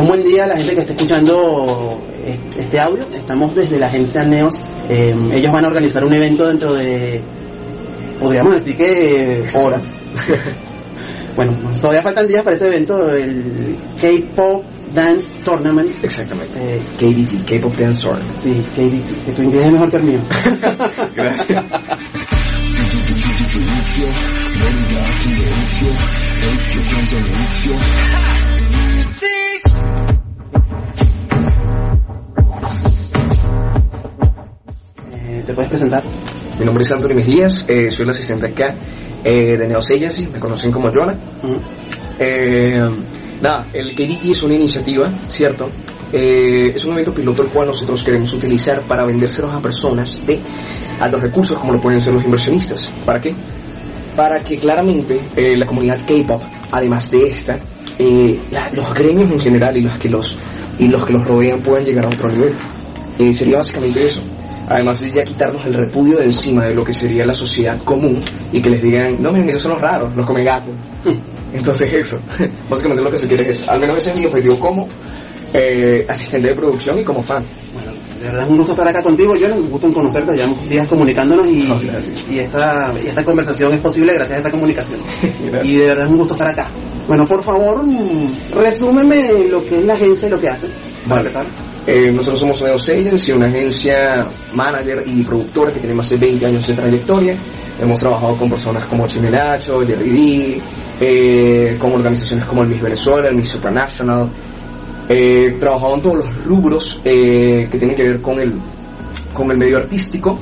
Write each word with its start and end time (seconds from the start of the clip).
Un 0.00 0.06
buen 0.06 0.22
día 0.22 0.44
a 0.44 0.46
la 0.46 0.56
gente 0.56 0.74
que 0.74 0.80
esté 0.80 0.94
escuchando 0.94 2.00
este 2.56 2.80
audio. 2.80 3.06
Estamos 3.12 3.54
desde 3.54 3.78
la 3.78 3.88
agencia 3.88 4.24
Neos. 4.24 4.54
Eh, 4.88 5.14
ellos 5.34 5.52
van 5.52 5.66
a 5.66 5.68
organizar 5.68 6.02
un 6.02 6.14
evento 6.14 6.46
dentro 6.46 6.72
de, 6.72 7.20
podríamos 8.18 8.54
decir 8.54 8.78
que 8.78 9.44
horas. 9.54 10.00
bueno, 11.36 11.52
todavía 11.78 12.00
faltan 12.00 12.26
días 12.26 12.42
para 12.42 12.56
ese 12.56 12.68
evento, 12.68 13.10
el 13.10 13.76
K-Pop 14.00 14.64
Dance 14.94 15.30
Tournament. 15.44 15.94
Exactamente. 16.02 16.58
Eh, 16.58 16.80
KDT, 16.96 17.46
K-Pop 17.46 17.76
Dance 17.76 18.02
Tournament. 18.02 18.38
Sí, 18.42 18.64
KDT. 18.74 19.26
Que 19.26 19.32
tu 19.32 19.42
inglés 19.42 19.66
es 19.66 19.72
mejor 19.72 19.90
que 19.90 19.96
el 19.98 20.04
mío. 20.04 20.20
Gracias. 21.14 21.62
Eh, 35.30 35.44
¿Te 35.46 35.54
puedes 35.54 35.70
presentar? 35.70 36.02
Mi 36.58 36.64
nombre 36.64 36.82
es 36.82 36.90
Anthony 36.90 37.14
Mejías, 37.14 37.64
eh, 37.68 37.88
soy 37.88 38.02
el 38.02 38.10
asistente 38.10 38.46
acá 38.46 38.74
eh, 39.22 39.56
de 39.56 39.68
Neos 39.68 39.88
Agency, 39.88 40.26
me 40.26 40.40
conocen 40.40 40.72
como 40.72 40.90
Jonah. 40.92 41.16
Eh, 42.18 42.80
nada, 43.40 43.68
el 43.72 43.94
KDT 43.94 44.24
es 44.32 44.42
una 44.42 44.54
iniciativa, 44.54 45.08
¿cierto? 45.28 45.70
es 46.12 46.84
un 46.84 46.94
evento 46.94 47.14
piloto 47.14 47.44
el 47.44 47.50
cual 47.50 47.68
nosotros 47.68 48.02
queremos 48.02 48.32
utilizar 48.32 48.80
para 48.80 49.06
vendérselos 49.06 49.52
a 49.52 49.62
personas 49.62 50.20
de 50.26 50.40
altos 50.98 51.22
recursos 51.22 51.56
como 51.56 51.74
lo 51.74 51.80
pueden 51.80 52.00
ser 52.00 52.12
los 52.12 52.24
inversionistas. 52.24 52.92
¿Para 53.06 53.20
qué? 53.20 53.30
Para 54.16 54.42
que 54.42 54.58
claramente 54.58 55.16
la 55.54 55.64
comunidad 55.66 55.98
K-pop, 56.04 56.42
además 56.72 57.12
de 57.12 57.28
esta, 57.28 57.60
los 58.74 58.92
gremios 58.92 59.30
en 59.30 59.38
general 59.38 59.76
y 59.76 59.82
los 59.82 59.96
que 59.98 60.08
los 60.08 60.36
y 60.80 60.88
los 60.88 61.06
que 61.06 61.12
los 61.12 61.24
rodean 61.24 61.60
puedan 61.60 61.84
llegar 61.84 62.06
a 62.06 62.08
otro 62.08 62.28
nivel. 62.28 62.54
sería 63.32 63.58
básicamente 63.58 64.04
eso 64.04 64.22
además 64.70 65.00
de 65.00 65.10
ya 65.10 65.24
quitarnos 65.24 65.66
el 65.66 65.74
repudio 65.74 66.18
de 66.18 66.24
encima 66.24 66.64
de 66.64 66.74
lo 66.74 66.84
que 66.84 66.92
sería 66.92 67.26
la 67.26 67.34
sociedad 67.34 67.76
común 67.82 68.20
y 68.52 68.62
que 68.62 68.70
les 68.70 68.82
digan, 68.82 69.20
no, 69.20 69.32
miren, 69.32 69.48
ellos 69.48 69.62
son 69.62 69.72
los 69.72 69.80
raros, 69.80 70.14
los 70.14 70.24
come 70.24 70.44
gatos. 70.44 70.72
Entonces 71.52 71.92
eso, 71.92 72.20
básicamente 72.70 73.02
lo 73.02 73.10
que 73.10 73.16
se 73.16 73.26
quiere 73.26 73.50
es, 73.50 73.68
al 73.68 73.80
menos 73.80 73.96
ese 73.98 74.10
es 74.10 74.16
mi 74.16 74.26
objetivo 74.26 74.58
como 74.60 74.88
eh, 75.52 76.06
asistente 76.08 76.50
de 76.50 76.54
producción 76.54 77.00
y 77.00 77.02
como 77.02 77.20
fan. 77.20 77.44
Bueno, 77.74 77.90
de 78.20 78.26
verdad 78.26 78.44
es 78.44 78.48
un 78.48 78.56
gusto 78.58 78.72
estar 78.72 78.86
acá 78.86 79.02
contigo, 79.02 79.34
yo 79.34 79.52
un 79.52 79.68
gusto 79.68 79.88
en 79.88 79.92
conocerte, 79.92 80.36
llevamos 80.36 80.68
días 80.68 80.86
comunicándonos 80.86 81.48
y, 81.48 81.68
y, 82.30 82.38
esta, 82.38 82.94
y 83.02 83.08
esta 83.08 83.24
conversación 83.24 83.72
es 83.72 83.80
posible 83.80 84.14
gracias 84.14 84.36
a 84.36 84.38
esta 84.38 84.50
comunicación. 84.52 85.00
y 85.64 85.76
de 85.78 85.86
verdad 85.86 86.04
es 86.04 86.10
un 86.12 86.18
gusto 86.18 86.34
estar 86.34 86.46
acá. 86.46 86.68
Bueno, 87.08 87.26
por 87.26 87.42
favor, 87.42 87.84
mm, 87.84 88.54
resúmeme 88.54 89.48
lo 89.48 89.64
que 89.64 89.80
es 89.80 89.84
la 89.84 89.94
agencia 89.94 90.28
y 90.28 90.30
lo 90.30 90.40
que 90.40 90.48
hace. 90.48 90.68
Para 91.08 91.22
empezar. 91.22 91.69
Eh, 91.86 92.12
nosotros 92.12 92.38
somos 92.38 92.62
Neos 92.62 92.88
Agency, 92.88 93.32
una 93.32 93.46
agencia 93.46 94.26
manager 94.54 95.02
y 95.06 95.22
productora 95.22 95.72
que 95.72 95.80
tiene 95.80 95.94
más 95.94 96.10
de 96.10 96.16
20 96.16 96.46
años 96.46 96.66
de 96.66 96.74
trayectoria. 96.74 97.36
Hemos 97.80 98.00
trabajado 98.00 98.36
con 98.36 98.50
personas 98.50 98.84
como 98.84 99.06
Chimelacho, 99.06 99.80
Jerry 99.86 100.10
D, 100.10 100.60
eh, 101.00 101.76
con 101.78 101.92
organizaciones 101.92 102.44
como 102.44 102.62
el 102.62 102.68
Miss 102.68 102.82
Venezuela, 102.82 103.28
el 103.28 103.36
Miss 103.36 103.48
Supranational. 103.48 104.28
Eh, 105.08 105.56
trabajado 105.58 105.94
en 105.96 106.02
todos 106.02 106.16
los 106.16 106.44
rubros 106.44 107.00
eh, 107.04 107.66
que 107.68 107.78
tienen 107.78 107.96
que 107.96 108.04
ver 108.04 108.20
con 108.20 108.40
el, 108.40 108.52
con 109.32 109.50
el 109.50 109.58
medio 109.58 109.78
artístico. 109.78 110.38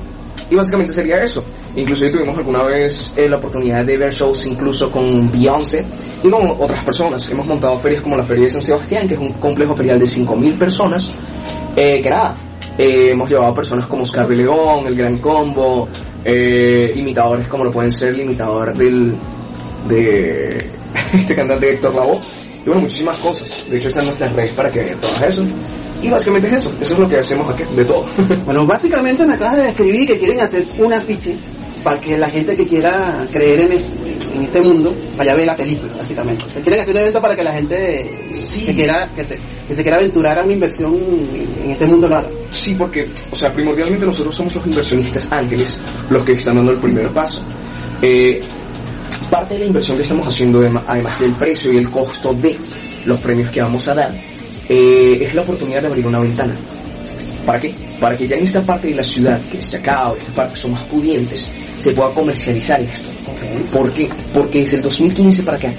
Y 0.51 0.57
básicamente 0.57 0.93
sería 0.93 1.17
eso. 1.17 1.45
Incluso 1.79 2.11
tuvimos 2.11 2.37
alguna 2.37 2.65
vez 2.65 3.15
la 3.17 3.37
oportunidad 3.37 3.85
de 3.85 3.97
ver 3.97 4.11
shows 4.11 4.47
incluso 4.47 4.91
con 4.91 5.31
Beyoncé 5.31 5.87
y 6.25 6.29
con 6.29 6.51
otras 6.59 6.85
personas. 6.85 7.31
Hemos 7.31 7.47
montado 7.47 7.77
ferias 7.77 8.03
como 8.03 8.17
la 8.17 8.25
Feria 8.25 8.43
de 8.43 8.49
San 8.49 8.63
Sebastián, 8.63 9.07
que 9.07 9.15
es 9.15 9.21
un 9.21 9.35
complejo 9.35 9.77
ferial 9.77 9.97
de 9.97 10.05
5.000 10.05 10.59
personas, 10.59 11.13
eh, 11.77 12.03
que 12.03 12.11
nada, 12.11 12.35
eh, 12.77 13.11
hemos 13.13 13.31
llevado 13.31 13.55
personas 13.55 13.87
como 13.87 14.03
Oscar 14.03 14.27
de 14.27 14.39
León, 14.39 14.87
El 14.89 14.97
Gran 14.97 15.19
Combo, 15.19 15.89
eh, 16.25 16.95
imitadores 16.97 17.47
como 17.47 17.63
lo 17.63 17.71
pueden 17.71 17.93
ser 17.93 18.09
el 18.09 18.23
imitador 18.23 18.77
del, 18.77 19.17
de 19.87 20.59
este 21.15 21.37
cantante 21.37 21.75
Héctor 21.75 21.95
Lavoe, 21.95 22.19
y 22.61 22.65
bueno, 22.67 22.81
muchísimas 22.81 23.19
cosas. 23.19 23.65
De 23.71 23.77
hecho, 23.77 23.87
están 23.87 24.05
nuestras 24.05 24.33
redes 24.33 24.53
para 24.53 24.69
que 24.69 24.81
vean 24.81 24.99
todo 25.01 25.13
eso. 25.25 25.45
Y 26.03 26.11
básicamente 26.11 26.49
es 26.49 26.55
eso, 26.55 26.73
eso 26.81 26.93
es 26.93 26.99
lo 26.99 27.09
que 27.09 27.19
hacemos 27.19 27.49
aquí, 27.49 27.63
de 27.77 27.85
todo. 27.85 28.05
bueno, 28.45 28.67
básicamente 28.67 29.25
me 29.25 29.35
acabas 29.35 29.59
de 29.59 29.63
describir 29.67 30.09
que 30.09 30.19
quieren 30.19 30.41
hacer 30.41 30.65
un 30.77 30.93
afiche 30.93 31.37
para 31.83 32.01
que 32.01 32.17
la 32.17 32.29
gente 32.29 32.55
que 32.55 32.67
quiera 32.67 33.27
creer 33.31 33.61
en 33.61 33.73
este, 33.73 34.35
en 34.35 34.43
este 34.43 34.61
mundo 34.61 34.95
vaya 35.17 35.33
a 35.33 35.35
ver 35.35 35.47
la 35.47 35.57
película, 35.57 35.93
básicamente. 35.97 36.45
quieren 36.63 36.81
hacer 36.81 36.95
un 36.95 37.01
evento 37.01 37.21
para 37.21 37.37
que 37.37 37.45
la 37.45 37.53
gente 37.53 38.11
que 38.65 38.75
quiera 38.75 39.09
que 39.15 39.25
se, 39.25 39.39
que 39.67 39.75
se 39.75 39.83
quiera 39.83 39.99
aventurar 39.99 40.39
a 40.39 40.45
una 40.45 40.53
inversión 40.53 40.97
en 41.63 41.71
este 41.71 41.87
mundo 41.87 42.09
lo 42.09 42.17
haga. 42.17 42.29
Sí, 42.51 42.75
porque, 42.75 43.09
o 43.31 43.37
sea, 43.37 43.53
primordialmente 43.53 44.07
nosotros 44.07 44.35
somos 44.35 44.55
los 44.55 44.67
inversionistas 44.67 45.29
ángeles 45.31 45.79
los 46.11 46.23
que 46.23 46.33
están 46.33 46.57
dando 46.57 46.73
el 46.73 46.79
primer 46.79 47.11
paso. 47.11 47.43
Eh, 48.03 48.41
parte 49.31 49.55
de 49.55 49.61
la 49.61 49.67
inversión 49.67 49.97
que 49.97 50.03
estamos 50.03 50.27
haciendo, 50.27 50.65
además 50.87 51.21
del 51.21 51.33
precio 51.33 51.73
y 51.73 51.79
el 51.79 51.91
costo 51.91 52.33
de 52.35 52.57
los 53.05 53.19
premios 53.21 53.51
que 53.51 53.61
vamos 53.61 53.87
a 53.89 53.95
dar, 53.95 54.15
eh, 54.69 55.19
es 55.23 55.35
la 55.35 55.43
oportunidad 55.43 55.83
de 55.83 55.89
abrir 55.89 56.07
una 56.07 56.21
ventana. 56.21 56.55
¿Para 57.49 57.61
qué? 57.61 57.75
Para 57.99 58.15
que 58.15 58.29
ya 58.29 58.37
en 58.37 58.43
esta 58.43 58.63
parte 58.63 58.89
de 58.89 58.95
la 58.95 59.03
ciudad, 59.03 59.41
que 59.51 59.57
es 59.57 59.71
Chacao, 59.71 60.15
esta 60.17 60.31
parte 60.33 60.57
son 60.57 60.73
más 60.73 60.83
pudientes, 60.83 61.51
se 61.79 61.95
pueda 61.95 62.11
comercializar 62.11 62.79
esto. 62.79 63.09
¿Por 63.73 63.91
qué? 63.95 64.07
Porque 64.35 64.59
desde 64.59 64.77
el 64.77 64.83
2015 64.83 65.43
para 65.45 65.57
acá, 65.57 65.73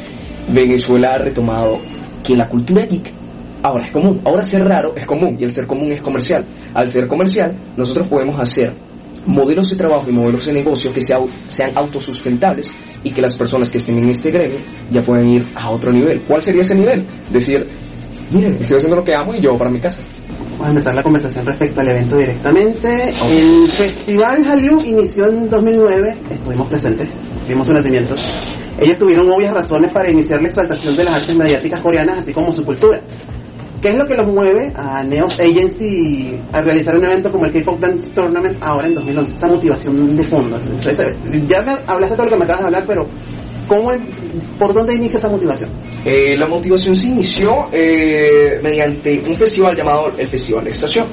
Venezuela 0.52 1.14
ha 1.14 1.18
retomado 1.20 1.80
que 2.24 2.36
la 2.36 2.50
cultura 2.50 2.88
geek 2.88 3.14
ahora 3.62 3.86
es 3.86 3.92
común. 3.92 4.20
Ahora 4.26 4.42
ser 4.42 4.64
raro 4.64 4.96
es 4.96 5.06
común 5.06 5.38
y 5.40 5.44
el 5.44 5.52
ser 5.52 5.68
común 5.68 5.92
es 5.92 6.02
comercial. 6.02 6.44
Al 6.74 6.90
ser 6.90 7.06
comercial, 7.06 7.56
nosotros 7.78 8.08
podemos 8.08 8.40
hacer 8.40 8.74
modelos 9.28 9.70
de 9.70 9.76
trabajo 9.76 10.10
y 10.10 10.12
modelos 10.12 10.48
de 10.48 10.54
negocio 10.54 10.92
que 10.92 11.02
sean 11.02 11.72
autosustentables 11.76 12.72
y 13.04 13.12
que 13.12 13.22
las 13.22 13.38
personas 13.38 13.70
que 13.70 13.78
estén 13.78 14.00
en 14.00 14.10
este 14.10 14.32
gremio 14.32 14.58
ya 14.90 15.02
puedan 15.02 15.28
ir 15.28 15.46
a 15.54 15.70
otro 15.70 15.92
nivel. 15.92 16.22
¿Cuál 16.22 16.42
sería 16.42 16.62
ese 16.62 16.74
nivel? 16.74 17.06
Decir, 17.32 17.68
miren, 18.32 18.58
estoy 18.60 18.78
haciendo 18.78 18.96
lo 18.96 19.04
que 19.04 19.14
amo 19.14 19.36
y 19.36 19.40
yo 19.40 19.56
para 19.56 19.70
mi 19.70 19.80
casa. 19.80 20.02
Vamos 20.60 20.68
a 20.68 20.70
empezar 20.72 20.94
la 20.94 21.04
conversación 21.04 21.46
respecto 21.46 21.80
al 21.80 21.88
evento 21.88 22.18
directamente. 22.18 23.14
El 23.32 23.70
Festival 23.70 24.44
Hallyu 24.44 24.82
inició 24.82 25.28
en 25.28 25.50
2009, 25.50 26.18
estuvimos 26.30 26.68
presentes, 26.68 27.08
vimos 27.48 27.66
su 27.66 27.74
nacimiento. 27.74 28.14
Ellos 28.78 28.98
tuvieron 28.98 29.32
obvias 29.32 29.54
razones 29.54 29.90
para 29.90 30.12
iniciar 30.12 30.42
la 30.42 30.50
exaltación 30.50 30.98
de 30.98 31.06
las 31.06 31.14
artes 31.14 31.34
mediáticas 31.34 31.80
coreanas, 31.80 32.18
así 32.18 32.34
como 32.34 32.52
su 32.52 32.66
cultura. 32.66 33.00
¿Qué 33.82 33.88
es 33.88 33.96
lo 33.96 34.06
que 34.06 34.16
los 34.16 34.28
mueve 34.28 34.74
a 34.76 35.02
Neos 35.02 35.40
Agency 35.40 36.38
a 36.52 36.60
realizar 36.60 36.98
un 36.98 37.06
evento 37.06 37.32
como 37.32 37.46
el 37.46 37.54
K-Pop 37.54 37.80
Dance 37.80 38.10
Tournament 38.10 38.58
ahora 38.60 38.88
en 38.88 38.96
2011? 38.96 39.36
Esa 39.36 39.48
motivación 39.48 40.18
de 40.18 40.24
fondo. 40.24 40.60
ya 41.48 41.62
me 41.62 41.72
hablaste 41.88 42.18
todo 42.18 42.26
lo 42.26 42.32
que 42.32 42.38
me 42.38 42.44
acabas 42.44 42.60
de 42.60 42.66
hablar, 42.66 42.84
pero 42.86 43.08
¿Cómo, 43.70 43.92
¿Por 44.58 44.74
dónde 44.74 44.96
inicia 44.96 45.20
esa 45.20 45.30
motivación? 45.30 45.70
Eh, 46.04 46.36
la 46.36 46.48
motivación 46.48 46.96
se 46.96 47.10
inició 47.10 47.54
eh, 47.72 48.60
mediante 48.64 49.22
un 49.28 49.36
festival 49.36 49.76
llamado 49.76 50.12
el 50.18 50.28
Festival 50.28 50.64
de 50.64 50.72
Estación. 50.72 51.06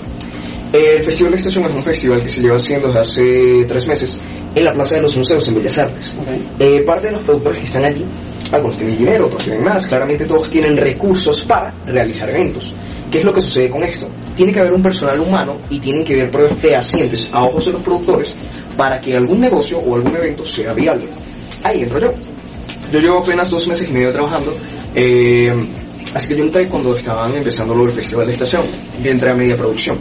el 0.72 1.02
Festival 1.02 1.32
de 1.32 1.36
Estación 1.36 1.66
es 1.66 1.76
un 1.76 1.82
festival 1.82 2.22
que 2.22 2.28
se 2.28 2.40
lleva 2.40 2.56
haciendo 2.56 2.86
desde 2.86 3.00
hace 3.00 3.64
tres 3.68 3.86
meses 3.86 4.20
en 4.54 4.64
la 4.64 4.72
Plaza 4.72 4.94
de 4.94 5.02
los 5.02 5.14
Museos 5.14 5.46
en 5.48 5.54
Bellas 5.54 5.76
Artes. 5.76 6.16
Eh, 6.58 6.80
parte 6.80 7.08
de 7.08 7.12
los 7.12 7.22
productores 7.24 7.60
que 7.60 7.66
están 7.66 7.84
allí, 7.84 8.06
algunos 8.50 8.78
tienen 8.78 8.96
dinero, 8.96 9.26
otros 9.26 9.44
tienen 9.44 9.62
más, 9.62 9.86
claramente 9.86 10.24
todos 10.24 10.48
tienen 10.48 10.78
recursos 10.78 11.44
para 11.44 11.74
realizar 11.84 12.30
eventos. 12.30 12.74
¿Qué 13.10 13.18
es 13.18 13.24
lo 13.24 13.34
que 13.34 13.42
sucede 13.42 13.68
con 13.68 13.84
esto? 13.84 14.08
Tiene 14.34 14.50
que 14.50 14.60
haber 14.60 14.72
un 14.72 14.82
personal 14.82 15.20
humano 15.20 15.58
y 15.68 15.78
tienen 15.78 16.02
que 16.02 16.14
haber 16.14 16.30
pruebas 16.30 16.58
fehacientes 16.58 17.28
a 17.32 17.44
ojos 17.44 17.66
de 17.66 17.72
los 17.72 17.82
productores 17.82 18.34
para 18.78 18.98
que 18.98 19.14
algún 19.14 19.40
negocio 19.40 19.78
o 19.78 19.94
algún 19.94 20.16
evento 20.16 20.42
sea 20.42 20.72
viable. 20.72 21.06
Ahí 21.62 21.82
entro 21.82 22.00
yo. 22.00 22.14
Yo 22.92 23.00
llevo 23.00 23.18
apenas 23.18 23.50
dos 23.50 23.66
meses 23.66 23.88
y 23.88 23.92
medio 23.92 24.12
trabajando, 24.12 24.56
eh, 24.94 25.52
así 26.14 26.28
que 26.28 26.36
yo 26.36 26.44
entré 26.44 26.68
cuando 26.68 26.96
estaban 26.96 27.34
empezando 27.34 27.74
el 27.84 27.94
Festival 27.94 28.26
de 28.26 28.32
Estación, 28.32 28.62
yo 29.02 29.10
entré 29.10 29.30
a 29.30 29.34
media 29.34 29.56
producción. 29.56 29.98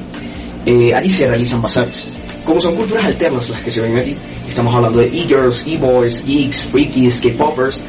Eh, 0.66 0.92
allí 0.94 1.10
se 1.10 1.28
realizan 1.28 1.62
bazares. 1.62 2.06
Como 2.46 2.60
son 2.60 2.76
culturas 2.76 3.06
alternas 3.06 3.50
las 3.50 3.62
que 3.62 3.72
se 3.72 3.82
ven 3.82 3.98
aquí, 3.98 4.16
estamos 4.48 4.74
hablando 4.74 5.00
de 5.00 5.08
e-girls, 5.08 5.66
e-boys, 5.66 6.24
geeks, 6.24 6.66
freakies, 6.66 7.22
K-poppers, 7.22 7.84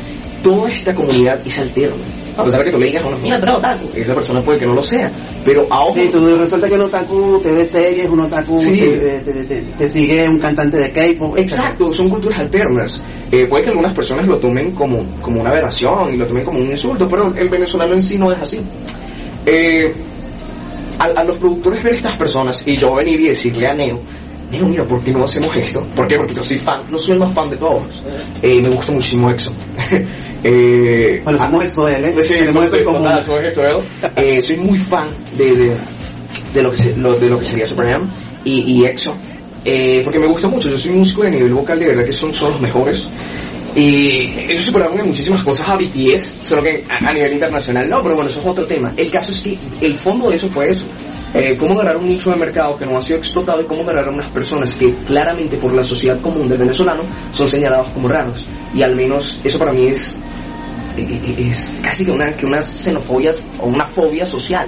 toda 0.47 0.71
esta 0.71 0.95
comunidad 0.95 1.45
es 1.45 1.59
alterna 1.59 2.05
a 2.37 2.45
pesar 2.45 2.61
de 2.61 2.67
que 2.67 2.73
tú 2.73 2.79
le 2.79 2.87
digas 2.87 3.03
a 3.03 3.07
uno, 3.09 3.19
mira, 3.19 3.37
eres 3.37 3.55
otaku, 3.55 3.89
esa 3.95 4.15
persona 4.15 4.43
puede 4.43 4.59
que 4.59 4.67
no 4.67 4.75
lo 4.75 4.83
sea, 4.83 5.11
pero 5.45 5.67
a 5.71 5.91
Sí, 5.93 6.09
tú 6.13 6.37
resulta 6.37 6.69
que 6.69 6.75
un 6.75 6.83
otaku 6.83 7.41
te 7.43 7.51
ve 7.51 7.65
series, 7.65 8.09
un 8.11 8.21
otaku 8.21 8.61
te, 8.61 9.89
sigue 9.89 10.29
un 10.29 10.39
cantante 10.39 10.77
de 10.77 10.91
K-pop. 10.91 11.39
Exacto, 11.39 11.91
son 11.93 12.11
culturas 12.11 12.41
alternas. 12.41 13.03
Eh, 13.33 13.47
puede 13.49 13.65
que 13.65 13.71
algunas 13.71 13.95
personas 13.95 14.29
lo 14.29 14.39
tomen 14.39 14.73
como, 14.73 15.03
como 15.23 15.41
una 15.41 15.51
aberración 15.51 16.13
y 16.13 16.17
lo 16.19 16.27
tomen 16.27 16.45
como 16.45 16.59
un 16.59 16.71
insulto, 16.71 17.09
pero 17.09 17.33
el 17.35 17.49
venezolano 17.49 17.95
en 17.95 18.03
sí 18.03 18.19
no 18.19 18.31
es 18.31 18.41
así. 18.41 18.61
Eh, 19.47 19.95
a, 20.99 21.25
los 21.25 21.39
productores 21.39 21.83
ver 21.83 21.95
estas 21.95 22.17
personas 22.17 22.63
y 22.67 22.77
yo 22.77 22.95
venir 22.97 23.19
y 23.21 23.29
decirle 23.29 23.67
a 23.67 23.75
Neo, 23.75 24.01
Digo, 24.51 24.67
mira, 24.69 24.85
¿por 24.85 25.03
qué 25.03 25.11
no 25.11 25.25
hacemos 25.25 25.55
esto? 25.57 25.85
¿Por 25.97 26.07
qué? 26.07 26.17
Porque 26.17 26.35
yo 26.35 26.43
soy 26.43 26.59
fan, 26.59 26.81
no 26.91 26.97
soy 26.99 27.15
el 27.15 27.19
más 27.21 27.33
fan 27.33 27.51
de 27.51 27.57
todos. 27.57 27.83
Eh, 28.43 28.61
me 28.63 28.69
gusta 28.69 28.93
muchísimo 28.93 29.29
EXO. 29.31 29.51
eh, 30.45 31.21
Bueno, 31.25 31.39
somos 31.39 31.65
EXO 31.65 31.89
L, 31.89 32.15
Sí, 32.23 32.35
somos 32.47 32.65
eso 32.67 32.77
en 32.77 32.85
común. 32.85 33.03
total, 33.03 33.25
somos 33.25 33.45
EXO 33.45 33.63
L. 33.63 33.81
Eh, 34.17 34.43
soy 34.43 34.57
muy 34.59 34.79
fan 34.79 35.07
de, 35.37 35.55
de, 35.57 35.77
de 36.55 36.63
lo, 36.63 36.71
que 36.71 36.95
lo- 36.97 37.15
de 37.19 37.29
lo 37.29 37.39
que 37.39 37.45
sería 37.45 37.67
Supreme 37.67 38.07
y, 38.45 38.81
y 38.83 38.85
EXO. 38.87 39.15
Eh, 39.65 40.01
porque 40.05 40.21
me 40.21 40.29
gusta 40.29 40.47
mucho, 40.47 40.69
yo 40.71 40.79
soy 40.79 40.93
músico 40.93 41.23
de 41.23 41.31
nivel 41.31 41.53
vocal, 41.53 41.79
de 41.81 41.87
verdad 41.89 42.05
que 42.05 42.13
son, 42.13 42.33
son 42.33 42.53
los 42.53 42.61
mejores. 42.61 43.07
Y 43.75 44.31
ellos 44.49 44.63
superaron 44.63 44.99
en 45.01 45.09
muchísimas 45.09 45.43
cosas 45.43 45.69
a 45.69 45.77
BTS, 45.77 46.37
solo 46.41 46.63
que 46.63 46.85
a, 46.89 47.11
a 47.11 47.13
nivel 47.13 47.33
internacional 47.35 47.87
no, 47.91 48.03
pero 48.03 48.15
bueno, 48.15 48.31
eso 48.31 48.41
es 48.41 48.47
otro 48.47 48.65
tema. 48.65 48.93
El 48.97 49.11
caso 49.11 49.33
es 49.33 49.41
que 49.43 49.59
el 49.83 49.95
fondo 50.01 50.31
de 50.31 50.37
eso 50.37 50.49
fue 50.49 50.71
eso. 50.71 50.87
Eh, 51.39 51.57
cómo 51.59 51.75
agarrar 51.75 51.99
un 51.99 52.09
nicho 52.09 52.31
de 52.31 52.37
mercado 52.37 52.77
que 52.79 52.87
no 52.87 52.97
ha 52.97 53.01
sido 53.01 53.19
explotado 53.19 53.61
y 53.61 53.65
cómo 53.65 53.83
agarrar 53.83 54.09
a 54.09 54.11
unas 54.11 54.31
personas 54.31 54.75
que 54.75 54.95
claramente 55.07 55.59
por 55.59 55.73
la 55.75 55.83
sociedad 55.83 56.19
común 56.21 56.49
del 56.49 56.59
venezolano 56.59 57.03
son 57.31 57.47
señalados 57.47 57.89
como 57.89 58.09
raros. 58.09 58.47
Y 58.75 58.83
al 58.83 58.97
menos 58.97 59.41
eso 59.45 59.59
para 59.59 59.73
mí 59.73 59.87
es, 59.87 60.17
eh, 60.97 61.47
es 61.51 61.71
casi 61.83 62.07
que 62.07 62.11
una, 62.11 62.33
que 62.33 62.47
una 62.47 62.63
xenofobia 62.63 63.33
o 63.59 63.67
una 63.67 63.85
fobia 63.85 64.25
social. 64.25 64.67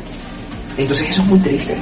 Entonces 0.76 1.08
eso 1.08 1.22
es 1.22 1.28
muy 1.28 1.38
triste. 1.38 1.74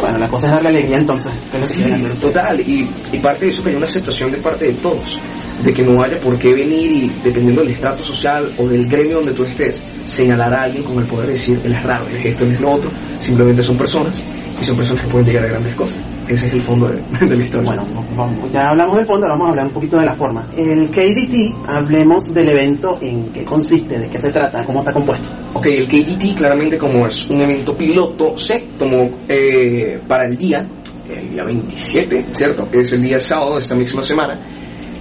Bueno, 0.00 0.18
la 0.18 0.28
cosa 0.28 0.46
es 0.46 0.52
darle 0.52 0.68
alegría 0.68 0.98
entonces. 0.98 1.32
Sí, 1.62 1.82
total, 2.20 2.60
y, 2.60 2.88
y 3.12 3.18
parte 3.20 3.46
de 3.46 3.50
eso 3.50 3.62
que 3.62 3.70
hay 3.70 3.76
una 3.76 3.86
aceptación 3.86 4.30
de 4.30 4.38
parte 4.38 4.66
de 4.66 4.74
todos, 4.74 5.18
de 5.64 5.72
que 5.72 5.82
no 5.82 6.02
haya 6.02 6.18
por 6.20 6.38
qué 6.38 6.52
venir 6.54 6.90
y, 6.90 7.12
dependiendo 7.24 7.62
del 7.62 7.70
estrato 7.70 8.02
social 8.02 8.52
o 8.58 8.66
del 8.66 8.86
gremio 8.86 9.16
donde 9.16 9.32
tú 9.32 9.44
estés, 9.44 9.82
señalar 10.06 10.54
a 10.54 10.62
alguien 10.62 10.84
con 10.84 10.98
el 10.98 11.06
poder 11.06 11.26
de 11.26 11.32
decir, 11.32 11.60
él 11.64 11.72
es 11.72 11.82
raro, 11.82 12.06
él 12.06 12.16
es 12.16 12.26
esto, 12.26 12.44
él 12.44 12.52
es 12.52 12.60
lo 12.60 12.70
otro, 12.70 12.90
simplemente 13.18 13.62
son 13.62 13.76
personas, 13.76 14.22
y 14.60 14.64
son 14.64 14.76
personas 14.76 15.04
que 15.04 15.10
pueden 15.10 15.26
llegar 15.26 15.44
a 15.44 15.48
grandes 15.48 15.74
cosas. 15.74 15.98
Ese 16.28 16.48
es 16.48 16.54
el 16.54 16.60
fondo 16.60 16.88
de, 16.88 16.96
de 17.26 17.36
la 17.36 17.44
historia. 17.44 17.66
Bueno, 17.66 17.86
vamos, 18.16 18.52
ya 18.52 18.70
hablamos 18.70 18.96
del 18.96 19.06
fondo, 19.06 19.26
ahora 19.26 19.34
vamos 19.34 19.46
a 19.46 19.50
hablar 19.50 19.66
un 19.66 19.72
poquito 19.72 19.98
de 19.98 20.06
la 20.06 20.14
forma. 20.14 20.46
El 20.56 20.90
KDT, 20.90 21.68
hablemos 21.68 22.32
del 22.32 22.48
evento, 22.48 22.98
en 23.00 23.32
qué 23.32 23.44
consiste, 23.44 23.98
de 23.98 24.08
qué 24.08 24.18
se 24.18 24.30
trata, 24.32 24.64
cómo 24.64 24.80
está 24.80 24.92
compuesto. 24.92 25.28
Ok, 25.54 25.66
el 25.66 25.86
KDT 25.86 26.36
claramente 26.36 26.78
como 26.78 27.06
es 27.06 27.28
un 27.30 27.42
evento 27.42 27.76
piloto, 27.76 28.36
se 28.36 28.60
tomó 28.78 29.08
eh, 29.28 30.00
para 30.06 30.24
el 30.24 30.36
día, 30.36 30.66
el 31.08 31.30
día 31.30 31.44
27, 31.44 32.26
¿cierto? 32.32 32.68
Que 32.70 32.80
es 32.80 32.92
el 32.92 33.02
día 33.02 33.18
sábado 33.18 33.54
de 33.54 33.60
esta 33.60 33.76
misma 33.76 34.02
semana. 34.02 34.40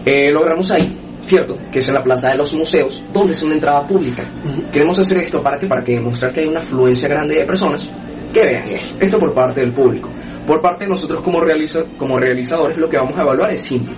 Eh, 0.05 0.29
logramos 0.31 0.69
ahí, 0.69 0.95
¿cierto? 1.25 1.57
Que 1.71 1.79
es 1.79 1.87
en 1.89 1.95
la 1.95 2.03
Plaza 2.03 2.29
de 2.29 2.37
los 2.37 2.53
Museos, 2.53 3.03
donde 3.11 3.33
es 3.33 3.43
una 3.43 3.55
entrada 3.55 3.85
pública. 3.85 4.23
Ujú. 4.23 4.71
Queremos 4.71 4.97
hacer 4.99 5.17
esto 5.17 5.41
para 5.41 5.59
que, 5.59 5.67
para 5.67 5.83
que 5.83 5.93
demostrar 5.95 6.31
que 6.31 6.41
hay 6.41 6.47
una 6.47 6.59
afluencia 6.59 7.07
grande 7.07 7.35
de 7.35 7.45
personas 7.45 7.89
que 8.33 8.45
vean 8.45 8.67
esto. 8.67 8.95
Esto 8.99 9.19
por 9.19 9.33
parte 9.33 9.61
del 9.61 9.73
público. 9.73 10.09
Por 10.45 10.61
parte 10.61 10.85
de 10.85 10.89
nosotros 10.89 11.21
como, 11.21 11.41
realiza, 11.41 11.83
como 11.97 12.17
realizadores, 12.17 12.77
lo 12.77 12.87
que 12.87 12.97
vamos 12.97 13.17
a 13.17 13.21
evaluar 13.21 13.53
es 13.53 13.61
simple. 13.61 13.93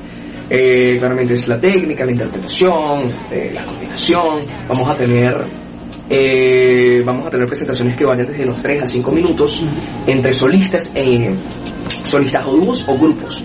Eh, 0.50 0.96
claramente 0.98 1.34
es 1.34 1.48
la 1.48 1.60
técnica, 1.60 2.06
la 2.06 2.12
interpretación, 2.12 3.04
eh, 3.30 3.52
la 3.54 3.66
coordinación. 3.66 4.46
Vamos 4.70 4.90
a 4.90 4.96
tener 4.96 5.36
eh, 6.10 7.04
vamos 7.06 7.26
a 7.26 7.30
tener 7.30 7.46
presentaciones 7.46 7.96
que 7.96 8.06
vayan 8.06 8.26
desde 8.26 8.46
los 8.46 8.62
3 8.62 8.84
a 8.84 8.86
5 8.86 9.12
minutos 9.12 9.64
entre 10.06 10.32
solistas, 10.32 10.92
eh, 10.96 11.36
solistas 12.06 12.46
o 12.46 12.56
dúos 12.56 12.88
o 12.88 12.98
grupos. 12.98 13.44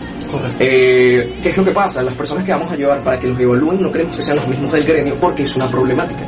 Eh, 0.60 1.38
¿Qué 1.42 1.48
es 1.50 1.56
lo 1.56 1.64
que 1.64 1.72
pasa? 1.72 2.02
Las 2.02 2.14
personas 2.14 2.44
que 2.44 2.52
vamos 2.52 2.70
a 2.70 2.76
llevar 2.76 3.02
para 3.02 3.18
que 3.18 3.26
los 3.28 3.38
evalúen 3.38 3.82
no 3.82 3.90
queremos 3.90 4.16
que 4.16 4.22
sean 4.22 4.36
los 4.36 4.48
mismos 4.48 4.72
del 4.72 4.84
gremio 4.84 5.16
porque 5.20 5.42
es 5.42 5.56
una 5.56 5.68
problemática. 5.68 6.26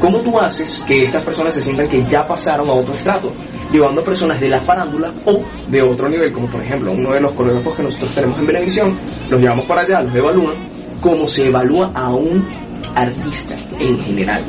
¿Cómo 0.00 0.18
tú 0.20 0.38
haces 0.38 0.82
que 0.86 1.02
estas 1.02 1.22
personas 1.24 1.54
se 1.54 1.60
sientan 1.60 1.88
que 1.88 2.04
ya 2.04 2.24
pasaron 2.26 2.68
a 2.68 2.72
otro 2.72 2.94
estrato? 2.94 3.32
Llevando 3.72 4.02
personas 4.02 4.40
de 4.40 4.48
la 4.48 4.60
farándula 4.60 5.12
o 5.24 5.42
de 5.68 5.82
otro 5.82 6.08
nivel, 6.08 6.32
como 6.32 6.48
por 6.48 6.62
ejemplo 6.62 6.92
uno 6.92 7.10
de 7.12 7.20
los 7.20 7.32
coreógrafos 7.32 7.74
que 7.74 7.82
nosotros 7.82 8.14
tenemos 8.14 8.38
en 8.38 8.46
Benevisión, 8.46 8.98
los 9.28 9.40
llevamos 9.40 9.64
para 9.64 9.82
allá, 9.82 10.00
los 10.02 10.14
evalúan, 10.14 10.56
como 11.00 11.26
se 11.26 11.48
evalúa 11.48 11.90
a 11.94 12.10
un 12.14 12.46
artista 12.94 13.56
en 13.80 13.98
general. 13.98 14.44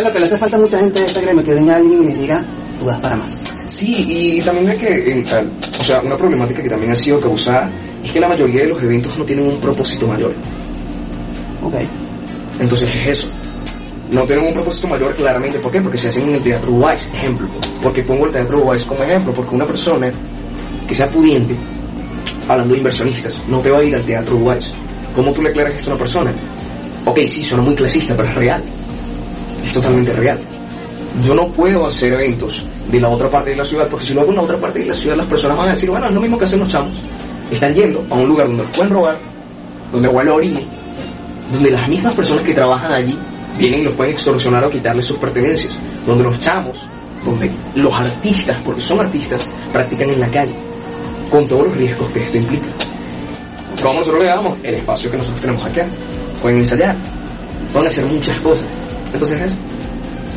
Sabes 0.00 0.04
lo 0.06 0.12
que 0.12 0.18
le 0.20 0.26
hace 0.26 0.38
falta 0.38 0.56
a 0.56 0.60
mucha 0.60 0.78
gente 0.78 1.00
de 1.00 1.06
este 1.06 1.20
gremio, 1.20 1.42
que 1.44 1.54
venga 1.54 1.76
alguien 1.76 2.02
y 2.02 2.06
les 2.06 2.18
diga, 2.18 2.44
tú 2.78 2.86
das 2.86 3.00
para 3.00 3.16
más. 3.16 3.30
Sí, 3.66 4.36
y 4.38 4.40
también 4.42 4.66
ve 4.66 4.76
que, 4.76 5.10
en 5.12 5.24
tal- 5.24 5.50
o 5.78 5.82
sea, 5.84 5.96
una 6.02 6.16
problemática 6.16 6.62
que 6.62 6.68
también 6.68 6.92
ha 6.92 6.94
sido 6.94 7.20
causada 7.20 7.70
es 8.02 8.12
que 8.12 8.20
la 8.20 8.28
mayoría 8.28 8.62
de 8.62 8.68
los 8.68 8.82
eventos 8.82 9.16
no 9.18 9.24
tienen 9.24 9.46
un 9.46 9.60
propósito 9.60 10.06
mayor. 10.06 10.32
Ok. 11.62 11.74
Entonces 12.58 12.88
es 12.94 13.08
eso. 13.20 13.28
No 14.10 14.22
tienen 14.26 14.46
un 14.46 14.52
propósito 14.52 14.88
mayor 14.88 15.14
claramente. 15.14 15.58
¿Por 15.60 15.70
qué? 15.70 15.80
Porque 15.80 15.96
se 15.98 16.08
hacen 16.08 16.28
en 16.28 16.34
el 16.34 16.42
Teatro 16.42 16.72
Wise, 16.72 17.06
ejemplo. 17.14 17.48
Porque 17.82 18.02
pongo 18.02 18.26
el 18.26 18.32
Teatro 18.32 18.60
Wise 18.64 18.86
como 18.86 19.02
ejemplo, 19.04 19.32
porque 19.32 19.54
una 19.54 19.66
persona 19.66 20.10
que 20.88 20.94
sea 20.94 21.08
pudiente, 21.08 21.54
hablando 22.48 22.72
de 22.72 22.78
inversionistas, 22.78 23.36
no 23.48 23.58
te 23.60 23.70
va 23.70 23.78
a 23.78 23.82
ir 23.84 23.94
al 23.94 24.02
Teatro 24.04 24.36
Wise. 24.36 24.70
¿Cómo 25.14 25.32
tú 25.32 25.42
le 25.42 25.50
aclaras 25.50 25.74
esto 25.74 25.90
a 25.90 25.92
una 25.94 25.98
persona? 25.98 26.34
Ok, 27.04 27.20
sí, 27.26 27.44
suena 27.44 27.62
muy 27.62 27.74
clasista, 27.74 28.16
pero 28.16 28.28
es 28.28 28.34
real. 28.34 28.62
Es 29.64 29.72
totalmente 29.72 30.12
real. 30.12 30.38
Yo 31.24 31.34
no 31.34 31.48
puedo 31.48 31.86
hacer 31.86 32.12
eventos 32.12 32.64
de 32.90 33.00
la 33.00 33.08
otra 33.08 33.28
parte 33.28 33.50
de 33.50 33.56
la 33.56 33.64
ciudad, 33.64 33.88
porque 33.88 34.06
si 34.06 34.14
lo 34.14 34.22
hago 34.22 34.30
en 34.30 34.36
la 34.36 34.42
otra 34.42 34.58
parte 34.58 34.80
de 34.80 34.86
la 34.86 34.94
ciudad, 34.94 35.16
las 35.16 35.26
personas 35.26 35.56
van 35.56 35.68
a 35.68 35.72
decir, 35.72 35.90
bueno, 35.90 36.06
es 36.06 36.14
lo 36.14 36.20
mismo 36.20 36.38
que 36.38 36.44
hacen 36.44 36.60
los 36.60 36.68
chamos. 36.68 36.94
Están 37.50 37.74
yendo 37.74 38.04
a 38.08 38.14
un 38.14 38.28
lugar 38.28 38.46
donde 38.46 38.62
los 38.62 38.70
pueden 38.70 38.92
robar, 38.92 39.18
donde 39.92 40.08
huele 40.08 40.30
a 40.30 40.34
orina, 40.34 40.60
donde 41.52 41.70
las 41.70 41.88
mismas 41.88 42.14
personas 42.14 42.42
que 42.44 42.54
trabajan 42.54 42.92
allí 42.92 43.18
vienen 43.58 43.80
y 43.80 43.84
los 43.84 43.94
pueden 43.94 44.12
extorsionar 44.12 44.64
o 44.64 44.70
quitarles 44.70 45.04
sus 45.04 45.18
pertenencias, 45.18 45.78
donde 46.06 46.24
los 46.24 46.38
chamos, 46.38 46.78
donde 47.24 47.50
los 47.74 47.92
artistas, 47.92 48.58
porque 48.64 48.80
son 48.80 49.00
artistas, 49.00 49.50
practican 49.72 50.10
en 50.10 50.20
la 50.20 50.28
calle, 50.28 50.54
con 51.30 51.46
todos 51.46 51.64
los 51.64 51.76
riesgos 51.76 52.08
que 52.10 52.20
esto 52.20 52.38
implica. 52.38 52.68
Como 53.82 53.94
nosotros 53.94 54.22
le 54.22 54.28
damos 54.28 54.58
el 54.62 54.74
espacio 54.74 55.10
que 55.10 55.16
nosotros 55.16 55.40
tenemos 55.40 55.66
acá, 55.66 55.86
pueden 56.40 56.58
ensayar, 56.58 56.94
pueden 57.72 57.88
hacer 57.88 58.06
muchas 58.06 58.38
cosas. 58.40 58.64
Entonces 59.12 59.42
eso. 59.42 59.56